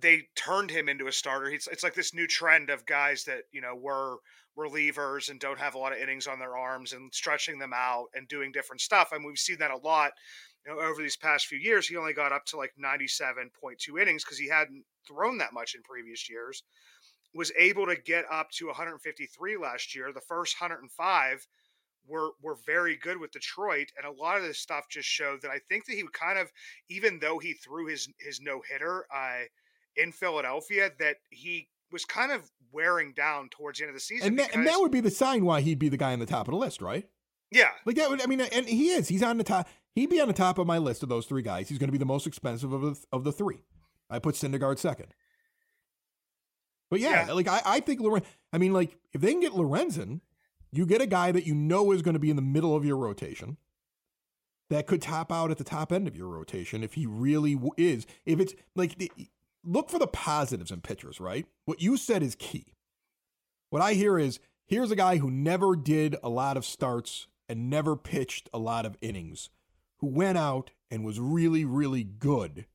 they 0.00 0.22
turned 0.36 0.70
him 0.70 0.88
into 0.88 1.08
a 1.08 1.12
starter. 1.12 1.50
It's 1.50 1.66
it's 1.66 1.82
like 1.82 1.94
this 1.94 2.14
new 2.14 2.26
trend 2.26 2.70
of 2.70 2.86
guys 2.86 3.24
that 3.24 3.42
you 3.50 3.60
know 3.60 3.74
were 3.74 4.18
relievers 4.56 5.30
and 5.30 5.40
don't 5.40 5.58
have 5.58 5.74
a 5.74 5.78
lot 5.78 5.92
of 5.92 5.98
innings 5.98 6.26
on 6.26 6.38
their 6.38 6.56
arms 6.56 6.92
and 6.92 7.12
stretching 7.12 7.58
them 7.58 7.72
out 7.74 8.06
and 8.14 8.28
doing 8.28 8.52
different 8.52 8.80
stuff. 8.80 9.08
I 9.12 9.16
mean, 9.16 9.26
we've 9.26 9.38
seen 9.38 9.58
that 9.58 9.70
a 9.70 9.78
lot 9.78 10.12
you 10.66 10.74
know, 10.74 10.80
over 10.80 11.02
these 11.02 11.16
past 11.16 11.46
few 11.46 11.58
years, 11.58 11.86
he 11.86 11.96
only 11.96 12.12
got 12.12 12.32
up 12.32 12.44
to 12.46 12.56
like 12.56 12.72
97.2 12.82 14.00
innings 14.00 14.24
because 14.24 14.38
he 14.38 14.48
hadn't 14.48 14.84
thrown 15.06 15.38
that 15.38 15.52
much 15.52 15.74
in 15.74 15.82
previous 15.82 16.28
years. 16.28 16.62
Was 17.34 17.52
able 17.58 17.86
to 17.86 17.96
get 17.96 18.24
up 18.30 18.50
to 18.52 18.66
153 18.66 19.56
last 19.56 19.94
year. 19.94 20.12
The 20.12 20.20
first 20.20 20.60
105 20.60 21.46
were 22.06 22.30
were 22.42 22.56
very 22.66 22.96
good 22.96 23.18
with 23.18 23.32
Detroit, 23.32 23.88
and 23.96 24.06
a 24.06 24.20
lot 24.20 24.36
of 24.36 24.42
this 24.42 24.58
stuff 24.58 24.84
just 24.90 25.08
showed 25.08 25.40
that 25.42 25.50
I 25.50 25.58
think 25.68 25.86
that 25.86 25.94
he 25.94 26.02
would 26.02 26.12
kind 26.12 26.38
of, 26.38 26.52
even 26.90 27.18
though 27.20 27.38
he 27.38 27.54
threw 27.54 27.86
his 27.86 28.08
his 28.18 28.40
no 28.40 28.60
hitter 28.68 29.06
uh, 29.14 29.44
in 29.96 30.12
Philadelphia, 30.12 30.90
that 30.98 31.16
he 31.30 31.68
was 31.90 32.04
kind 32.04 32.32
of 32.32 32.50
wearing 32.70 33.12
down 33.12 33.48
towards 33.50 33.78
the 33.78 33.84
end 33.84 33.90
of 33.90 33.94
the 33.94 34.00
season. 34.00 34.28
And 34.28 34.38
that, 34.38 34.54
and 34.54 34.66
that 34.66 34.80
would 34.80 34.90
be 34.90 35.00
the 35.00 35.10
sign 35.10 35.44
why 35.44 35.60
he'd 35.60 35.78
be 35.78 35.88
the 35.88 35.96
guy 35.96 36.12
on 36.12 36.18
the 36.18 36.26
top 36.26 36.48
of 36.48 36.52
the 36.52 36.58
list, 36.58 36.82
right? 36.82 37.06
yeah, 37.52 37.68
Like 37.84 37.96
that 37.96 38.08
would, 38.08 38.22
I 38.22 38.26
mean, 38.26 38.40
and 38.40 38.66
he 38.66 38.90
is. 38.90 39.08
He's 39.08 39.22
on 39.22 39.36
the 39.36 39.44
top. 39.44 39.68
He'd 39.94 40.10
be 40.10 40.20
on 40.20 40.28
the 40.28 40.34
top 40.34 40.58
of 40.58 40.66
my 40.66 40.78
list 40.78 41.02
of 41.02 41.08
those 41.08 41.26
three 41.26 41.42
guys. 41.42 41.68
He's 41.68 41.78
going 41.78 41.88
to 41.88 41.92
be 41.92 41.98
the 41.98 42.04
most 42.06 42.26
expensive 42.26 42.72
of 42.72 42.80
the, 42.82 42.98
of 43.12 43.24
the 43.24 43.32
three. 43.32 43.62
I 44.08 44.18
put 44.18 44.34
Syndergaard 44.34 44.78
second. 44.78 45.08
But 46.90 47.00
yeah, 47.00 47.26
Yeah. 47.26 47.32
like 47.32 47.48
I, 47.48 47.60
I 47.64 47.80
think 47.80 48.00
Loren. 48.00 48.22
I 48.52 48.58
mean, 48.58 48.72
like 48.72 48.96
if 49.12 49.20
they 49.20 49.32
can 49.32 49.40
get 49.40 49.52
Lorenzen, 49.52 50.20
you 50.70 50.86
get 50.86 51.00
a 51.02 51.06
guy 51.06 51.32
that 51.32 51.46
you 51.46 51.54
know 51.54 51.92
is 51.92 52.02
going 52.02 52.14
to 52.14 52.20
be 52.20 52.30
in 52.30 52.36
the 52.36 52.42
middle 52.42 52.74
of 52.76 52.84
your 52.84 52.96
rotation. 52.96 53.56
That 54.70 54.86
could 54.86 55.02
top 55.02 55.30
out 55.30 55.50
at 55.50 55.58
the 55.58 55.64
top 55.64 55.92
end 55.92 56.08
of 56.08 56.16
your 56.16 56.28
rotation 56.28 56.82
if 56.82 56.94
he 56.94 57.04
really 57.06 57.54
w- 57.54 57.72
is. 57.76 58.06
If 58.24 58.40
it's 58.40 58.54
like, 58.74 58.96
the- 58.96 59.12
look 59.62 59.90
for 59.90 59.98
the 59.98 60.06
positives 60.06 60.70
in 60.70 60.80
pitchers, 60.80 61.20
right? 61.20 61.46
What 61.66 61.82
you 61.82 61.98
said 61.98 62.22
is 62.22 62.34
key. 62.34 62.74
What 63.68 63.82
I 63.82 63.92
hear 63.92 64.18
is 64.18 64.38
here's 64.66 64.90
a 64.90 64.96
guy 64.96 65.18
who 65.18 65.30
never 65.30 65.76
did 65.76 66.16
a 66.22 66.30
lot 66.30 66.56
of 66.56 66.64
starts 66.64 67.26
and 67.50 67.68
never 67.68 67.96
pitched 67.96 68.48
a 68.54 68.58
lot 68.58 68.86
of 68.86 68.96
innings, 69.02 69.50
who 70.02 70.08
went 70.08 70.36
out 70.36 70.72
and 70.90 71.04
was 71.04 71.18
really, 71.18 71.64
really 71.64 72.04
good 72.04 72.66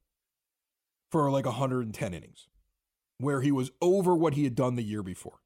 for 1.11 1.29
like 1.29 1.45
110 1.45 2.13
innings, 2.13 2.47
where 3.19 3.41
he 3.41 3.51
was 3.51 3.69
over 3.81 4.15
what 4.15 4.33
he 4.33 4.45
had 4.45 4.55
done 4.55 4.75
the 4.75 4.83
year 4.83 5.03
before. 5.03 5.39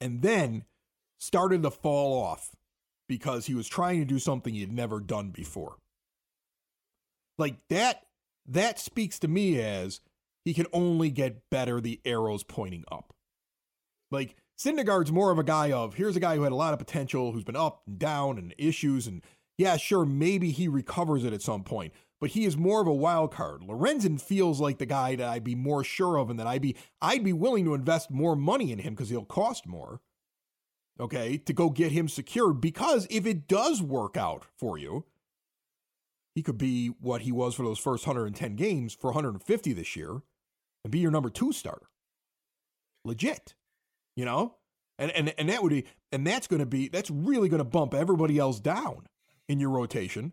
And 0.00 0.22
then 0.22 0.64
started 1.18 1.62
to 1.62 1.70
fall 1.70 2.20
off 2.20 2.56
because 3.08 3.46
he 3.46 3.54
was 3.54 3.68
trying 3.68 4.00
to 4.00 4.04
do 4.04 4.18
something 4.18 4.52
he 4.52 4.60
had 4.62 4.72
never 4.72 4.98
done 4.98 5.30
before. 5.30 5.76
Like 7.38 7.56
that, 7.68 8.06
that 8.48 8.80
speaks 8.80 9.18
to 9.20 9.28
me 9.28 9.60
as 9.60 10.00
he 10.44 10.54
can 10.54 10.66
only 10.72 11.10
get 11.10 11.48
better 11.50 11.80
the 11.80 12.00
arrows 12.04 12.42
pointing 12.42 12.84
up. 12.90 13.14
Like 14.10 14.36
Syndergaard's 14.58 15.12
more 15.12 15.30
of 15.30 15.38
a 15.38 15.44
guy 15.44 15.72
of 15.72 15.94
here's 15.94 16.16
a 16.16 16.20
guy 16.20 16.36
who 16.36 16.42
had 16.42 16.52
a 16.52 16.56
lot 16.56 16.72
of 16.72 16.78
potential, 16.78 17.32
who's 17.32 17.44
been 17.44 17.56
up 17.56 17.82
and 17.86 17.98
down 17.98 18.38
and 18.38 18.54
issues, 18.56 19.06
and 19.06 19.22
yeah, 19.58 19.76
sure, 19.76 20.04
maybe 20.04 20.50
he 20.50 20.68
recovers 20.68 21.24
it 21.24 21.32
at 21.32 21.42
some 21.42 21.64
point, 21.64 21.92
but 22.20 22.30
he 22.30 22.44
is 22.44 22.56
more 22.56 22.80
of 22.80 22.86
a 22.86 22.94
wild 22.94 23.32
card. 23.32 23.62
Lorenzen 23.62 24.20
feels 24.20 24.60
like 24.60 24.78
the 24.78 24.86
guy 24.86 25.16
that 25.16 25.28
I'd 25.28 25.44
be 25.44 25.54
more 25.54 25.84
sure 25.84 26.18
of, 26.18 26.30
and 26.30 26.38
that 26.38 26.46
I'd 26.46 26.62
be 26.62 26.76
I'd 27.00 27.24
be 27.24 27.32
willing 27.32 27.64
to 27.64 27.74
invest 27.74 28.10
more 28.10 28.36
money 28.36 28.72
in 28.72 28.78
him 28.78 28.94
because 28.94 29.10
he'll 29.10 29.24
cost 29.24 29.66
more. 29.66 30.00
Okay, 30.98 31.36
to 31.38 31.52
go 31.52 31.68
get 31.68 31.92
him 31.92 32.08
secured 32.08 32.60
because 32.60 33.06
if 33.10 33.26
it 33.26 33.46
does 33.46 33.82
work 33.82 34.16
out 34.16 34.46
for 34.56 34.78
you, 34.78 35.04
he 36.34 36.42
could 36.42 36.56
be 36.56 36.88
what 37.00 37.22
he 37.22 37.32
was 37.32 37.54
for 37.54 37.64
those 37.64 37.78
first 37.78 38.06
110 38.06 38.56
games 38.56 38.94
for 38.94 39.08
150 39.08 39.72
this 39.74 39.94
year 39.94 40.22
and 40.84 40.90
be 40.90 41.00
your 41.00 41.10
number 41.10 41.28
two 41.28 41.52
starter. 41.52 41.88
Legit 43.04 43.54
you 44.16 44.24
know 44.24 44.56
and 44.98 45.10
and 45.12 45.32
and 45.38 45.48
that 45.48 45.62
would 45.62 45.70
be 45.70 45.84
and 46.10 46.26
that's 46.26 46.46
going 46.46 46.60
to 46.60 46.66
be 46.66 46.88
that's 46.88 47.10
really 47.10 47.48
going 47.48 47.58
to 47.58 47.64
bump 47.64 47.94
everybody 47.94 48.38
else 48.38 48.58
down 48.58 49.06
in 49.48 49.60
your 49.60 49.70
rotation. 49.70 50.32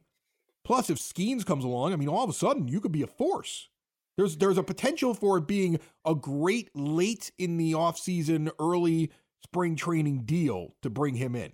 Plus 0.63 0.89
if 0.89 0.97
Skenes 0.97 1.45
comes 1.45 1.65
along 1.65 1.93
i 1.93 1.95
mean 1.95 2.07
all 2.07 2.23
of 2.23 2.29
a 2.29 2.33
sudden 2.33 2.67
you 2.67 2.79
could 2.79 2.91
be 2.91 3.03
a 3.03 3.07
force. 3.07 3.69
There's 4.17 4.37
there's 4.37 4.57
a 4.57 4.63
potential 4.63 5.13
for 5.13 5.37
it 5.37 5.47
being 5.47 5.79
a 6.05 6.15
great 6.15 6.69
late 6.75 7.31
in 7.37 7.57
the 7.57 7.73
offseason 7.73 8.51
early 8.59 9.11
spring 9.43 9.75
training 9.75 10.23
deal 10.23 10.75
to 10.81 10.89
bring 10.89 11.15
him 11.15 11.35
in. 11.35 11.51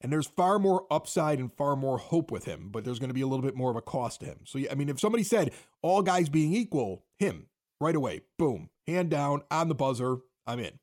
And 0.00 0.12
there's 0.12 0.26
far 0.26 0.58
more 0.58 0.84
upside 0.90 1.38
and 1.38 1.52
far 1.52 1.76
more 1.76 1.98
hope 1.98 2.30
with 2.30 2.44
him 2.44 2.70
but 2.70 2.84
there's 2.84 2.98
going 2.98 3.10
to 3.10 3.14
be 3.14 3.22
a 3.22 3.26
little 3.26 3.44
bit 3.44 3.54
more 3.54 3.70
of 3.70 3.76
a 3.76 3.82
cost 3.82 4.20
to 4.20 4.26
him. 4.26 4.40
So 4.44 4.60
i 4.70 4.74
mean 4.74 4.88
if 4.88 5.00
somebody 5.00 5.24
said 5.24 5.52
all 5.80 6.02
guys 6.02 6.28
being 6.28 6.54
equal 6.54 7.04
him 7.18 7.46
right 7.80 7.96
away 7.96 8.22
boom 8.38 8.70
hand 8.86 9.10
down 9.10 9.42
on 9.50 9.68
the 9.68 9.74
buzzer 9.74 10.18
i'm 10.46 10.58
in. 10.58 10.78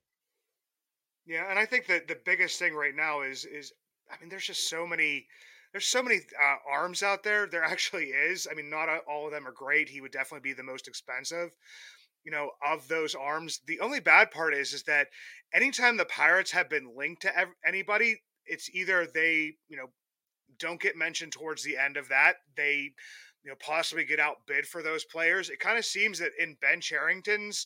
Yeah, 1.25 1.47
and 1.47 1.59
I 1.59 1.65
think 1.67 1.85
that 1.85 2.07
the 2.07 2.17
biggest 2.25 2.57
thing 2.57 2.73
right 2.73 2.95
now 2.95 3.21
is 3.21 3.45
is 3.45 3.71
I 4.11 4.19
mean, 4.19 4.29
there's 4.29 4.45
just 4.45 4.69
so 4.69 4.87
many 4.87 5.27
there's 5.71 5.87
so 5.87 6.01
many 6.01 6.17
uh, 6.17 6.55
arms 6.71 7.03
out 7.03 7.23
there. 7.23 7.47
There 7.47 7.63
actually 7.63 8.05
is. 8.05 8.47
I 8.49 8.55
mean, 8.55 8.69
not 8.69 8.89
all 9.07 9.25
of 9.25 9.31
them 9.31 9.47
are 9.47 9.51
great. 9.51 9.89
He 9.89 10.01
would 10.01 10.11
definitely 10.11 10.49
be 10.49 10.53
the 10.53 10.63
most 10.63 10.87
expensive. 10.87 11.51
You 12.23 12.31
know, 12.31 12.51
of 12.65 12.87
those 12.87 13.15
arms, 13.15 13.61
the 13.65 13.79
only 13.79 13.99
bad 13.99 14.31
part 14.31 14.53
is 14.53 14.73
is 14.73 14.83
that 14.83 15.07
anytime 15.53 15.97
the 15.97 16.05
Pirates 16.05 16.51
have 16.51 16.69
been 16.69 16.95
linked 16.95 17.21
to 17.23 17.37
ev- 17.37 17.55
anybody, 17.65 18.21
it's 18.45 18.69
either 18.73 19.07
they 19.07 19.53
you 19.69 19.77
know 19.77 19.89
don't 20.57 20.81
get 20.81 20.97
mentioned 20.97 21.31
towards 21.31 21.63
the 21.63 21.77
end 21.77 21.97
of 21.97 22.09
that. 22.09 22.35
They, 22.55 22.91
you 23.43 23.49
know, 23.49 23.55
possibly 23.59 24.05
get 24.05 24.19
outbid 24.19 24.67
for 24.67 24.83
those 24.83 25.05
players. 25.05 25.49
It 25.49 25.59
kind 25.59 25.77
of 25.77 25.85
seems 25.85 26.19
that 26.19 26.31
in 26.39 26.57
Ben 26.61 26.81
Cherington's, 26.81 27.65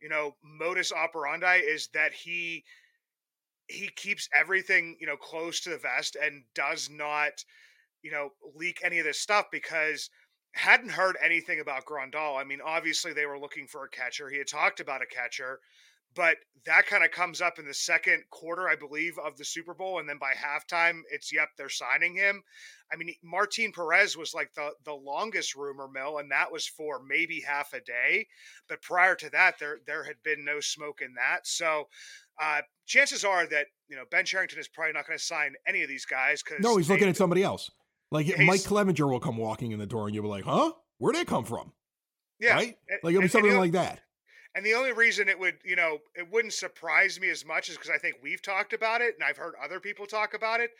you 0.00 0.08
know, 0.08 0.36
modus 0.42 0.92
operandi 0.92 1.56
is 1.56 1.88
that 1.94 2.12
he 2.12 2.64
he 3.68 3.88
keeps 3.96 4.28
everything, 4.34 4.96
you 5.00 5.06
know, 5.06 5.16
close 5.16 5.60
to 5.60 5.70
the 5.70 5.78
vest 5.78 6.16
and 6.20 6.44
does 6.54 6.88
not, 6.90 7.44
you 8.02 8.10
know, 8.10 8.30
leak 8.54 8.80
any 8.82 8.98
of 8.98 9.04
this 9.04 9.20
stuff 9.20 9.46
because 9.52 10.10
hadn't 10.54 10.90
heard 10.90 11.16
anything 11.22 11.60
about 11.60 11.84
Grandal. 11.84 12.40
I 12.40 12.44
mean, 12.44 12.60
obviously 12.64 13.12
they 13.12 13.26
were 13.26 13.38
looking 13.38 13.66
for 13.66 13.84
a 13.84 13.90
catcher. 13.90 14.28
He 14.28 14.38
had 14.38 14.48
talked 14.48 14.80
about 14.80 15.02
a 15.02 15.06
catcher, 15.06 15.60
but 16.14 16.38
that 16.64 16.86
kind 16.86 17.04
of 17.04 17.10
comes 17.10 17.40
up 17.40 17.58
in 17.58 17.66
the 17.66 17.74
second 17.74 18.24
quarter, 18.30 18.68
I 18.68 18.76
believe, 18.76 19.18
of 19.18 19.36
the 19.36 19.44
Super 19.44 19.74
Bowl, 19.74 19.98
and 19.98 20.08
then 20.08 20.18
by 20.18 20.32
halftime, 20.32 21.02
it's 21.10 21.32
yep, 21.32 21.50
they're 21.56 21.68
signing 21.68 22.16
him. 22.16 22.42
I 22.92 22.96
mean, 22.96 23.14
Martin 23.22 23.72
Perez 23.72 24.16
was 24.16 24.34
like 24.34 24.52
the 24.54 24.72
the 24.84 24.94
longest 24.94 25.54
rumor 25.54 25.86
mill, 25.86 26.18
and 26.18 26.30
that 26.30 26.50
was 26.50 26.66
for 26.66 27.00
maybe 27.06 27.40
half 27.40 27.72
a 27.72 27.80
day. 27.80 28.26
But 28.68 28.82
prior 28.82 29.14
to 29.16 29.30
that, 29.30 29.58
there 29.58 29.78
there 29.86 30.04
had 30.04 30.22
been 30.22 30.44
no 30.44 30.60
smoke 30.60 31.02
in 31.02 31.14
that. 31.14 31.46
So, 31.46 31.88
uh, 32.40 32.60
chances 32.86 33.24
are 33.24 33.46
that 33.46 33.66
you 33.88 33.96
know 33.96 34.04
Ben 34.10 34.24
Cherington 34.24 34.58
is 34.58 34.68
probably 34.68 34.92
not 34.92 35.06
going 35.06 35.18
to 35.18 35.24
sign 35.24 35.54
any 35.66 35.82
of 35.82 35.88
these 35.88 36.04
guys 36.04 36.42
because 36.42 36.62
no, 36.62 36.76
he's 36.76 36.88
looking 36.88 37.08
at 37.08 37.16
somebody 37.16 37.42
else. 37.42 37.70
Like 38.10 38.26
Mike 38.38 38.60
Clevinger 38.60 39.10
will 39.10 39.20
come 39.20 39.36
walking 39.36 39.72
in 39.72 39.78
the 39.78 39.86
door, 39.86 40.06
and 40.06 40.14
you'll 40.14 40.24
be 40.24 40.30
like, 40.30 40.44
"Huh? 40.44 40.72
Where'd 40.98 41.16
they 41.16 41.24
come 41.24 41.44
from?" 41.44 41.72
Yeah, 42.40 42.54
right. 42.54 42.76
Like 43.02 43.12
it'll 43.12 43.22
be 43.22 43.28
something 43.28 43.56
like 43.56 43.72
that. 43.72 44.00
And 44.54 44.64
the 44.64 44.74
only 44.74 44.92
reason 44.92 45.28
it 45.28 45.38
would, 45.38 45.58
you 45.64 45.76
know, 45.76 45.98
it 46.16 46.26
wouldn't 46.32 46.54
surprise 46.54 47.20
me 47.20 47.28
as 47.28 47.44
much 47.44 47.68
is 47.68 47.76
because 47.76 47.90
I 47.90 47.98
think 47.98 48.16
we've 48.22 48.42
talked 48.42 48.72
about 48.72 49.00
it 49.00 49.14
and 49.14 49.22
I've 49.22 49.36
heard 49.36 49.54
other 49.62 49.78
people 49.78 50.06
talk 50.06 50.34
about 50.34 50.60
it. 50.60 50.70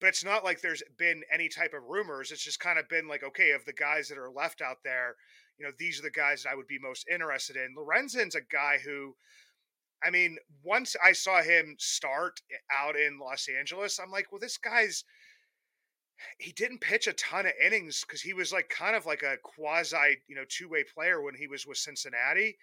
But 0.00 0.08
it's 0.08 0.24
not 0.24 0.44
like 0.44 0.60
there's 0.60 0.82
been 0.96 1.22
any 1.30 1.48
type 1.48 1.74
of 1.74 1.82
rumors. 1.88 2.30
It's 2.30 2.42
just 2.42 2.60
kind 2.60 2.78
of 2.78 2.88
been 2.88 3.08
like, 3.08 3.24
okay, 3.24 3.50
of 3.50 3.64
the 3.64 3.72
guys 3.72 4.08
that 4.08 4.16
are 4.16 4.30
left 4.30 4.62
out 4.62 4.78
there, 4.84 5.16
you 5.58 5.66
know, 5.66 5.72
these 5.78 5.98
are 5.98 6.02
the 6.02 6.10
guys 6.10 6.44
that 6.44 6.52
I 6.52 6.54
would 6.54 6.66
be 6.66 6.78
most 6.78 7.06
interested 7.12 7.56
in. 7.56 7.74
Lorenzen's 7.76 8.36
a 8.36 8.40
guy 8.40 8.78
who, 8.82 9.14
I 10.04 10.10
mean, 10.10 10.36
once 10.62 10.94
I 11.02 11.12
saw 11.12 11.42
him 11.42 11.76
start 11.78 12.40
out 12.70 12.96
in 12.96 13.18
Los 13.18 13.48
Angeles, 13.48 13.98
I'm 13.98 14.10
like, 14.10 14.30
well, 14.30 14.40
this 14.40 14.58
guy's 14.58 15.04
he 16.38 16.52
didn't 16.52 16.80
pitch 16.80 17.06
a 17.06 17.12
ton 17.12 17.46
of 17.46 17.52
innings 17.64 18.04
because 18.06 18.22
he 18.22 18.32
was 18.32 18.52
like 18.52 18.68
kind 18.68 18.96
of 18.96 19.06
like 19.06 19.22
a 19.22 19.36
quasi, 19.42 20.18
you 20.28 20.36
know, 20.36 20.44
two 20.48 20.68
way 20.68 20.84
player 20.94 21.20
when 21.20 21.34
he 21.34 21.46
was 21.46 21.66
with 21.66 21.76
Cincinnati 21.76 22.56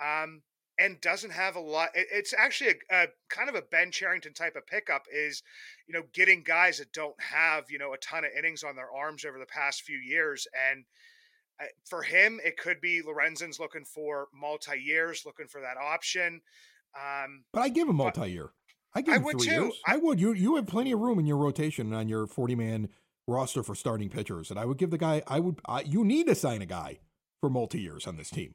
um, 0.00 0.42
and 0.78 1.00
doesn't 1.00 1.32
have 1.32 1.56
a 1.56 1.60
lot. 1.60 1.90
It's 1.94 2.34
actually 2.36 2.70
a, 2.90 3.04
a, 3.04 3.06
kind 3.28 3.48
of 3.48 3.54
a 3.54 3.62
Ben 3.62 3.90
Cherington 3.90 4.34
type 4.34 4.56
of 4.56 4.66
pickup 4.66 5.04
is, 5.12 5.42
you 5.86 5.94
know, 5.94 6.02
getting 6.12 6.42
guys 6.42 6.78
that 6.78 6.92
don't 6.92 7.20
have 7.20 7.70
you 7.70 7.78
know 7.78 7.94
a 7.94 7.98
ton 7.98 8.24
of 8.24 8.30
innings 8.36 8.62
on 8.64 8.76
their 8.76 8.90
arms 8.90 9.24
over 9.24 9.38
the 9.38 9.46
past 9.46 9.82
few 9.82 9.98
years, 9.98 10.46
and 10.70 10.84
uh, 11.60 11.66
for 11.88 12.02
him, 12.02 12.40
it 12.44 12.58
could 12.58 12.80
be 12.80 13.02
Lorenzen's 13.02 13.60
looking 13.60 13.84
for 13.84 14.28
multi 14.34 14.78
years, 14.78 15.24
looking 15.24 15.48
for 15.48 15.60
that 15.60 15.76
option. 15.76 16.40
Um, 16.96 17.44
but 17.52 17.60
I 17.60 17.68
give 17.68 17.88
him 17.88 17.96
multi 17.96 18.30
year. 18.30 18.50
I 18.94 19.02
give 19.02 19.14
I 19.14 19.16
him 19.18 19.24
would 19.24 19.38
three 19.38 19.48
too. 19.48 19.62
years. 19.62 19.80
I 19.86 19.96
would. 19.96 20.20
You 20.20 20.32
you 20.32 20.56
have 20.56 20.66
plenty 20.66 20.92
of 20.92 21.00
room 21.00 21.18
in 21.18 21.26
your 21.26 21.36
rotation 21.36 21.92
on 21.92 22.08
your 22.08 22.26
forty 22.26 22.54
man 22.54 22.88
roster 23.26 23.62
for 23.62 23.74
starting 23.74 24.08
pitchers, 24.08 24.50
and 24.50 24.58
I 24.58 24.64
would 24.64 24.78
give 24.78 24.90
the 24.90 24.98
guy. 24.98 25.22
I 25.26 25.40
would. 25.40 25.60
I, 25.66 25.82
you 25.82 26.04
need 26.04 26.26
to 26.28 26.34
sign 26.34 26.62
a 26.62 26.66
guy 26.66 27.00
for 27.40 27.50
multi 27.50 27.80
years 27.80 28.06
on 28.06 28.16
this 28.16 28.30
team. 28.30 28.54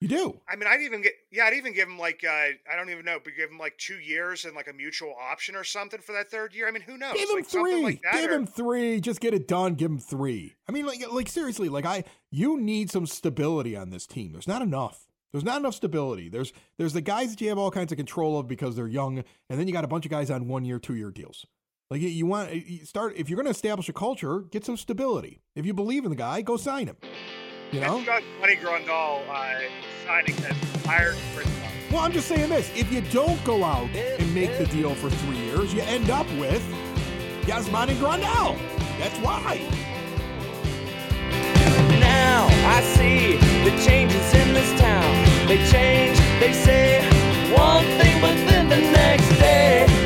You 0.00 0.08
do. 0.08 0.40
I 0.46 0.56
mean, 0.56 0.68
I'd 0.68 0.82
even 0.82 1.00
get 1.00 1.14
yeah, 1.30 1.44
I'd 1.44 1.54
even 1.54 1.72
give 1.72 1.88
him 1.88 1.98
like 1.98 2.22
uh, 2.22 2.30
I 2.30 2.76
don't 2.76 2.90
even 2.90 3.06
know, 3.06 3.18
but 3.22 3.32
give 3.34 3.50
him 3.50 3.58
like 3.58 3.78
two 3.78 3.98
years 3.98 4.44
and 4.44 4.54
like 4.54 4.68
a 4.68 4.72
mutual 4.74 5.14
option 5.18 5.56
or 5.56 5.64
something 5.64 6.00
for 6.00 6.12
that 6.12 6.30
third 6.30 6.54
year. 6.54 6.68
I 6.68 6.70
mean, 6.70 6.82
who 6.82 6.98
knows? 6.98 7.14
Give 7.14 7.30
him 7.30 7.36
like, 7.36 7.46
three. 7.46 7.82
Like 7.82 8.02
give 8.12 8.30
or... 8.30 8.34
him 8.34 8.46
three. 8.46 9.00
Just 9.00 9.20
get 9.20 9.32
it 9.32 9.48
done. 9.48 9.74
Give 9.74 9.90
him 9.90 9.98
three. 9.98 10.56
I 10.68 10.72
mean, 10.72 10.84
like 10.84 11.00
like 11.10 11.28
seriously, 11.28 11.70
like 11.70 11.86
I 11.86 12.04
you 12.30 12.60
need 12.60 12.90
some 12.90 13.06
stability 13.06 13.74
on 13.74 13.88
this 13.88 14.06
team. 14.06 14.32
There's 14.32 14.48
not 14.48 14.60
enough. 14.60 15.05
There's 15.36 15.44
not 15.44 15.60
enough 15.60 15.74
stability. 15.74 16.30
There's 16.30 16.54
there's 16.78 16.94
the 16.94 17.02
guys 17.02 17.28
that 17.28 17.42
you 17.42 17.50
have 17.50 17.58
all 17.58 17.70
kinds 17.70 17.92
of 17.92 17.98
control 17.98 18.38
of 18.38 18.48
because 18.48 18.74
they're 18.74 18.88
young, 18.88 19.18
and 19.50 19.60
then 19.60 19.68
you 19.68 19.72
got 19.74 19.84
a 19.84 19.86
bunch 19.86 20.06
of 20.06 20.10
guys 20.10 20.30
on 20.30 20.48
one 20.48 20.64
year, 20.64 20.78
two 20.78 20.94
year 20.94 21.10
deals. 21.10 21.44
Like 21.90 22.00
you, 22.00 22.08
you 22.08 22.24
want 22.24 22.54
you 22.54 22.86
start 22.86 23.12
if 23.18 23.28
you're 23.28 23.36
going 23.36 23.44
to 23.44 23.50
establish 23.50 23.86
a 23.90 23.92
culture, 23.92 24.40
get 24.50 24.64
some 24.64 24.78
stability. 24.78 25.42
If 25.54 25.66
you 25.66 25.74
believe 25.74 26.04
in 26.04 26.10
the 26.10 26.16
guy, 26.16 26.40
go 26.40 26.56
sign 26.56 26.86
him. 26.86 26.96
You 27.70 27.80
know, 27.80 27.98
Money 28.40 28.56
Grandal 28.56 29.28
uh, 29.28 29.60
signing 30.06 30.36
that 30.36 30.54
hired 30.86 31.16
Well, 31.92 32.00
I'm 32.00 32.12
just 32.12 32.28
saying 32.28 32.48
this: 32.48 32.70
if 32.74 32.90
you 32.90 33.02
don't 33.12 33.44
go 33.44 33.62
out 33.62 33.90
and 33.90 34.34
make 34.34 34.56
the 34.56 34.64
deal 34.68 34.94
for 34.94 35.10
three 35.10 35.36
years, 35.36 35.74
you 35.74 35.82
end 35.82 36.08
up 36.08 36.26
with 36.38 36.66
Yasmani 37.42 37.94
Grandal. 37.96 38.56
That's 38.98 39.18
why 39.18 39.95
now 42.36 42.46
I 42.76 42.82
see 42.96 43.36
the 43.66 43.72
changes 43.86 44.26
in 44.34 44.52
this 44.52 44.70
town. 44.78 45.10
They 45.48 45.58
change, 45.72 46.16
they 46.42 46.52
say 46.52 47.00
one 47.66 47.84
thing, 47.98 48.20
but 48.20 48.36
then 48.48 48.68
the 48.68 48.80
next 49.00 49.28
day. 49.38 50.05